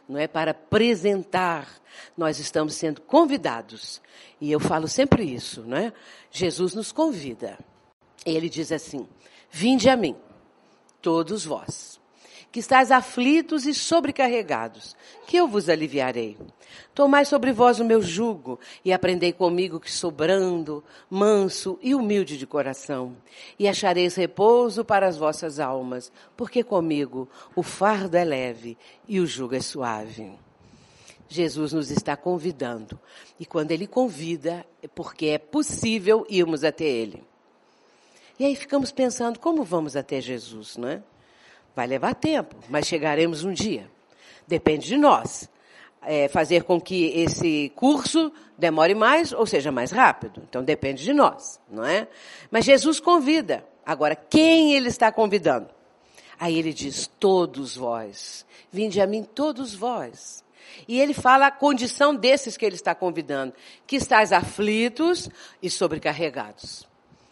[0.08, 0.28] não é?
[0.28, 1.68] Para apresentar.
[2.16, 4.00] Nós estamos sendo convidados.
[4.40, 5.92] E eu falo sempre isso, não é?
[6.30, 7.58] Jesus nos convida.
[8.24, 9.08] Ele diz assim:
[9.50, 10.14] Vinde a mim,
[11.00, 11.97] todos vós
[12.50, 14.96] que estáis aflitos e sobrecarregados,
[15.26, 16.36] que eu vos aliviarei.
[16.94, 22.36] Tomai sobre vós o meu jugo e aprendei comigo que sou brando, manso e humilde
[22.36, 23.16] de coração,
[23.58, 28.76] e achareis repouso para as vossas almas, porque comigo o fardo é leve
[29.06, 30.32] e o jugo é suave.
[31.28, 32.98] Jesus nos está convidando.
[33.38, 37.22] E quando ele convida, é porque é possível irmos até ele.
[38.38, 41.02] E aí ficamos pensando, como vamos até Jesus, não é?
[41.78, 43.88] Vai levar tempo, mas chegaremos um dia.
[44.48, 45.48] Depende de nós.
[46.02, 50.42] É, fazer com que esse curso demore mais ou seja mais rápido.
[50.48, 52.08] Então depende de nós, não é?
[52.50, 53.64] Mas Jesus convida.
[53.86, 55.68] Agora, quem ele está convidando?
[56.36, 60.42] Aí ele diz: Todos vós, vinde a mim, todos vós.
[60.88, 63.54] E ele fala a condição desses que ele está convidando:
[63.86, 65.30] que estáis aflitos
[65.62, 66.88] e sobrecarregados.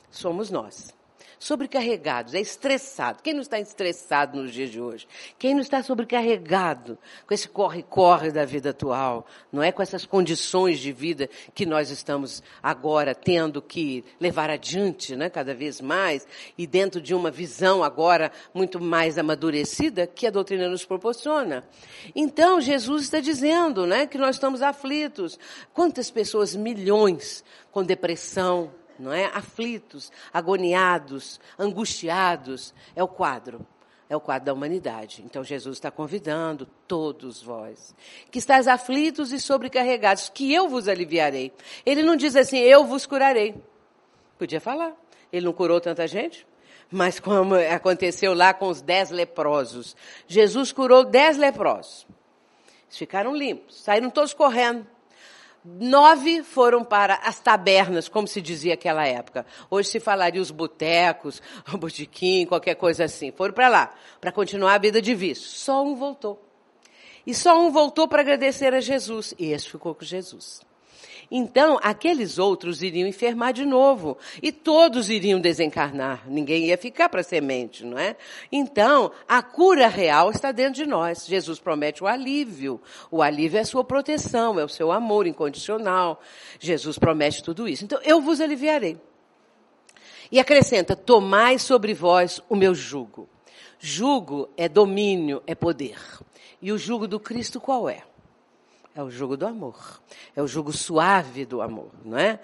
[0.09, 0.95] Somos nós
[1.39, 3.22] sobrecarregados, é estressado.
[3.22, 5.07] Quem não está estressado nos dias de hoje?
[5.39, 9.26] Quem não está sobrecarregado com esse corre-corre da vida atual?
[9.53, 15.14] Não é com essas condições de vida que nós estamos agora tendo que levar adiante,
[15.14, 16.26] né, cada vez mais,
[16.57, 21.64] e dentro de uma visão agora muito mais amadurecida que a doutrina nos proporciona.
[22.14, 25.39] Então, Jesus está dizendo, né, que nós estamos aflitos.
[25.72, 28.70] Quantas pessoas, milhões, com depressão,
[29.03, 29.26] não é?
[29.26, 32.74] Aflitos, agoniados, angustiados.
[32.94, 33.66] É o quadro.
[34.09, 35.22] É o quadro da humanidade.
[35.24, 37.94] Então Jesus está convidando todos vós,
[38.30, 41.53] que estáis aflitos e sobrecarregados, que eu vos aliviarei.
[41.84, 43.55] Ele não diz assim, eu vos curarei.
[44.38, 44.92] Podia falar.
[45.32, 46.47] Ele não curou tanta gente?
[46.88, 49.97] Mas como aconteceu lá com os dez leprosos.
[50.28, 52.07] Jesus curou dez leprosos.
[52.84, 54.86] Eles ficaram limpos, saíram todos correndo
[55.68, 59.44] Nove foram para as tabernas, como se dizia naquela época.
[59.68, 61.42] Hoje se falaria os botecos,
[61.74, 63.32] o botiquim, qualquer coisa assim.
[63.32, 65.44] Foram para lá, para continuar a vida de vício.
[65.44, 66.40] Só um voltou.
[67.26, 69.34] E só um voltou para agradecer a Jesus.
[69.38, 70.65] E esse ficou com Jesus.
[71.30, 74.16] Então, aqueles outros iriam enfermar de novo.
[74.42, 76.22] E todos iriam desencarnar.
[76.26, 78.16] Ninguém ia ficar para semente, não é?
[78.50, 81.26] Então, a cura real está dentro de nós.
[81.26, 82.80] Jesus promete o alívio.
[83.10, 86.20] O alívio é a sua proteção, é o seu amor incondicional.
[86.60, 87.84] Jesus promete tudo isso.
[87.84, 88.96] Então, eu vos aliviarei.
[90.30, 93.28] E acrescenta: tomai sobre vós o meu jugo.
[93.78, 95.98] Jugo é domínio, é poder.
[96.62, 98.02] E o jugo do Cristo qual é?
[98.97, 100.01] É o jugo do amor.
[100.34, 102.40] É o jugo suave do amor, não é?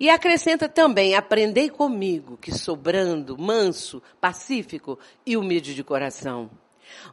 [0.00, 6.50] E acrescenta também: aprendei comigo, que sou brando, manso, pacífico e humilde de coração.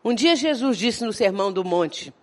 [0.06, 2.14] Um dia Jesus disse no Sermão do Monte: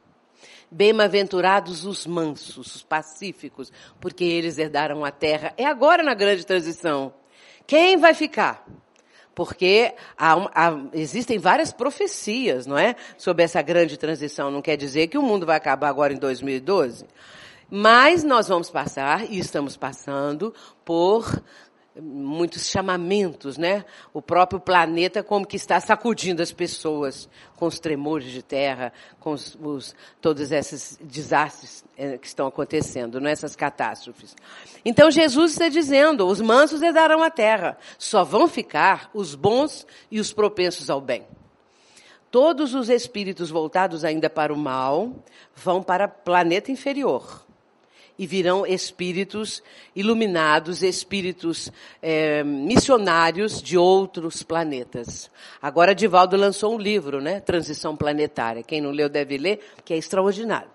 [0.71, 5.53] Bem-aventurados os mansos, os pacíficos, porque eles herdaram a terra.
[5.59, 7.12] É agora na grande transição.
[7.67, 8.67] Quem vai ficar?
[9.35, 14.51] Porque há, há, existem várias profecias, não é, sobre essa grande transição.
[14.51, 17.05] Não quer dizer que o mundo vai acabar agora em 2012,
[17.70, 20.55] mas nós vamos passar e estamos passando
[20.85, 21.43] por
[22.01, 23.84] muitos chamamentos, né?
[24.12, 29.32] O próprio planeta como que está sacudindo as pessoas com os tremores de terra, com
[29.32, 33.32] os, os, todos esses desastres eh, que estão acontecendo, não é?
[33.32, 34.34] essas catástrofes.
[34.84, 40.18] Então Jesus está dizendo, os mansos herdarão a terra, só vão ficar os bons e
[40.18, 41.26] os propensos ao bem.
[42.30, 45.12] Todos os espíritos voltados ainda para o mal
[45.55, 47.43] vão para o planeta inferior
[48.19, 49.62] e virão espíritos
[49.95, 55.31] iluminados, espíritos é, missionários de outros planetas.
[55.61, 57.41] Agora, Divaldo lançou um livro, né?
[57.41, 58.62] Transição Planetária.
[58.62, 60.75] Quem não leu deve ler, que é extraordinário.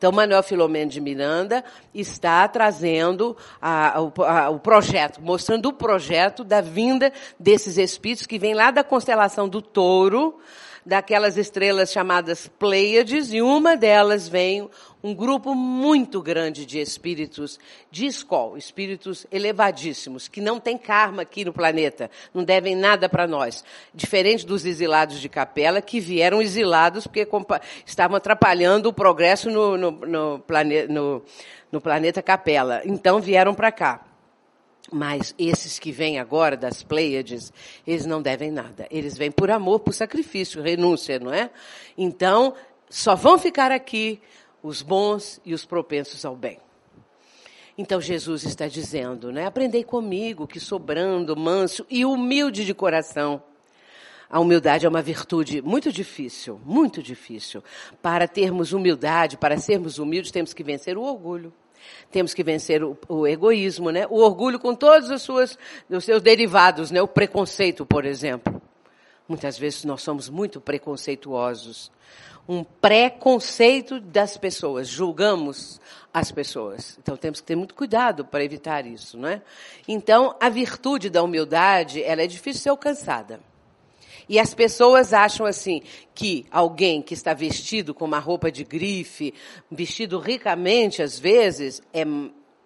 [0.00, 1.62] Então, Manuel Filomeno de Miranda
[1.94, 8.54] está trazendo a, a, o projeto, mostrando o projeto da vinda desses espíritos que vêm
[8.54, 10.38] lá da constelação do touro,
[10.84, 14.68] daquelas estrelas chamadas Pleiades, e uma delas vem
[15.02, 17.58] um grupo muito grande de espíritos
[17.90, 23.26] de escola, espíritos elevadíssimos, que não têm karma aqui no planeta, não devem nada para
[23.26, 23.64] nós.
[23.94, 27.26] Diferente dos exilados de capela, que vieram exilados porque
[27.86, 31.22] estavam atrapalhando o progresso no, no, no, plane, no,
[31.72, 32.82] no planeta capela.
[32.84, 34.09] Então vieram para cá.
[34.92, 37.52] Mas esses que vêm agora das Pleiades,
[37.86, 38.86] eles não devem nada.
[38.90, 41.50] Eles vêm por amor, por sacrifício, renúncia, não é?
[41.96, 42.54] Então,
[42.88, 44.20] só vão ficar aqui
[44.62, 46.58] os bons e os propensos ao bem.
[47.78, 49.46] Então Jesus está dizendo, né?
[49.46, 53.42] Aprendei comigo, que sou brando, manso e humilde de coração.
[54.28, 57.64] A humildade é uma virtude muito difícil, muito difícil.
[58.02, 61.52] Para termos humildade, para sermos humildes, temos que vencer o orgulho.
[62.10, 64.06] Temos que vencer o, o egoísmo, né?
[64.08, 65.58] O orgulho com todos os, suas,
[65.88, 67.00] os seus derivados, né?
[67.00, 68.60] O preconceito, por exemplo.
[69.28, 71.90] Muitas vezes nós somos muito preconceituosos.
[72.48, 75.80] Um preconceito das pessoas, julgamos
[76.12, 76.98] as pessoas.
[77.00, 79.40] Então temos que ter muito cuidado para evitar isso, não é?
[79.86, 83.40] Então, a virtude da humildade, ela é difícil de ser alcançada.
[84.28, 85.82] E as pessoas acham assim
[86.14, 89.34] que alguém que está vestido com uma roupa de grife,
[89.70, 92.04] vestido ricamente às vezes, é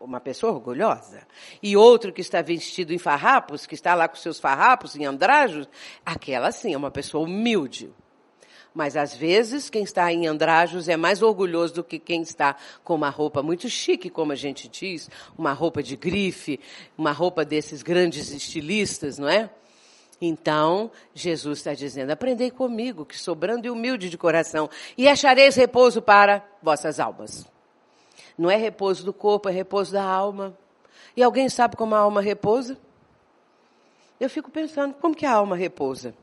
[0.01, 1.27] uma pessoa orgulhosa.
[1.63, 5.69] E outro que está vestido em farrapos, que está lá com seus farrapos, em andrajos,
[6.05, 7.91] aquela sim é uma pessoa humilde.
[8.75, 12.97] Mas às vezes quem está em andrajos é mais orgulhoso do que quem está com
[12.97, 16.59] uma roupa muito chique, como a gente diz, uma roupa de grife,
[16.99, 19.49] uma roupa desses grandes estilistas, não é?
[20.27, 25.55] Então, Jesus está dizendo: aprendei comigo, que sou brando e humilde de coração, e achareis
[25.55, 27.47] repouso para vossas almas.
[28.37, 30.57] Não é repouso do corpo, é repouso da alma.
[31.17, 32.79] E alguém sabe como a alma repousa?
[34.19, 36.15] Eu fico pensando, como que a alma repousa?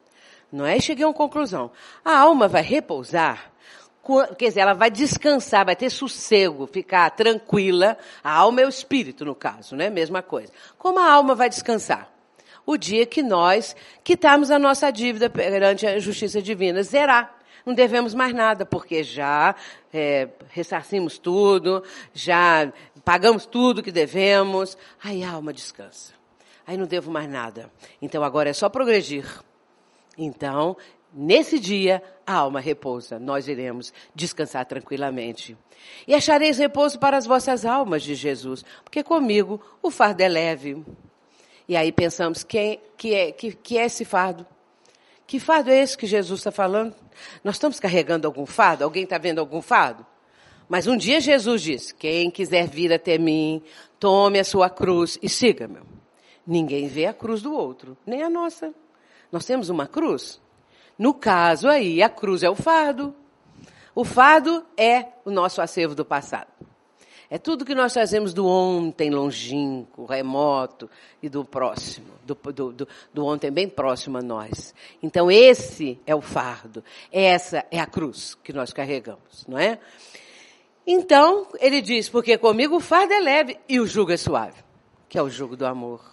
[0.51, 0.77] Não é?
[0.77, 1.71] E cheguei a uma conclusão.
[2.03, 3.51] A alma vai repousar,
[4.37, 7.97] quer dizer, ela vai descansar, vai ter sossego, ficar tranquila.
[8.23, 9.89] A alma é o espírito, no caso, né?
[9.89, 10.51] Mesma coisa.
[10.77, 12.10] Como a alma vai descansar?
[12.65, 16.83] O dia que nós quitarmos a nossa dívida perante a justiça divina.
[16.83, 17.37] Zerar.
[17.65, 19.55] Não devemos mais nada, porque já
[19.93, 22.71] é, ressarcimos tudo, já
[23.05, 24.77] pagamos tudo que devemos.
[25.03, 26.13] Aí a alma descansa.
[26.65, 27.69] Aí não devo mais nada.
[28.01, 29.25] Então agora é só progredir.
[30.17, 30.75] Então,
[31.13, 33.19] nesse dia, a alma repousa.
[33.19, 35.57] Nós iremos descansar tranquilamente.
[36.07, 40.83] E achareis repouso para as vossas almas, de Jesus, porque comigo o fardo é leve.
[41.71, 44.45] E aí pensamos, quem que é, que, que é esse fardo?
[45.25, 46.93] Que fardo é esse que Jesus está falando?
[47.45, 48.83] Nós estamos carregando algum fardo?
[48.83, 50.05] Alguém está vendo algum fardo?
[50.67, 53.63] Mas um dia Jesus disse: Quem quiser vir até mim,
[53.97, 55.79] tome a sua cruz e siga-me.
[56.45, 58.73] Ninguém vê a cruz do outro, nem a nossa.
[59.31, 60.41] Nós temos uma cruz.
[60.99, 63.15] No caso aí, a cruz é o fardo.
[63.95, 66.50] O fardo é o nosso acervo do passado.
[67.33, 70.89] É tudo que nós fazemos do ontem longínquo, remoto
[71.23, 74.75] e do próximo, do, do, do, do, ontem bem próximo a nós.
[75.01, 79.79] Então esse é o fardo, essa é a cruz que nós carregamos, não é?
[80.85, 84.61] Então ele diz, porque comigo o fardo é leve e o jugo é suave,
[85.07, 86.10] que é o jugo do amor.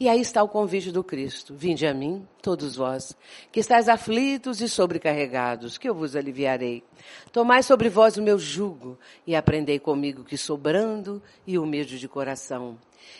[0.00, 1.54] E aí está o convite do Cristo.
[1.54, 3.14] Vinde a mim, todos vós,
[3.52, 6.82] que estáis aflitos e sobrecarregados, que eu vos aliviarei.
[7.30, 12.08] Tomai sobre vós o meu jugo e aprendei comigo que sou brando e humilde de
[12.08, 12.78] coração.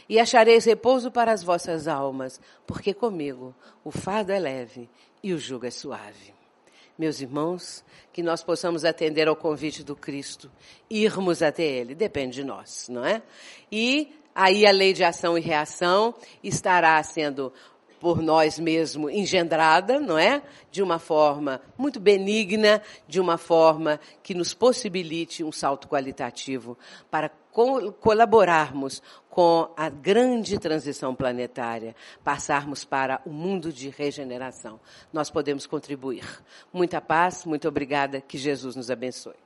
[0.09, 3.55] E achareis repouso para as vossas almas, porque comigo
[3.85, 4.89] o fardo é leve
[5.23, 6.33] e o jugo é suave.
[6.99, 10.51] Meus irmãos, que nós possamos atender ao convite do Cristo,
[10.89, 13.23] irmos até Ele, depende de nós, não é?
[13.71, 17.53] E aí a lei de ação e reação estará sendo
[18.01, 20.43] por nós mesmos engendrada, não é?
[20.71, 26.79] De uma forma muito benigna, de uma forma que nos possibilite um salto qualitativo
[27.11, 31.95] para co colaborarmos com a grande transição planetária,
[32.25, 34.81] passarmos para o mundo de regeneração.
[35.13, 36.25] Nós podemos contribuir.
[36.73, 39.37] Muita paz, muito obrigada, que Jesus nos abençoe.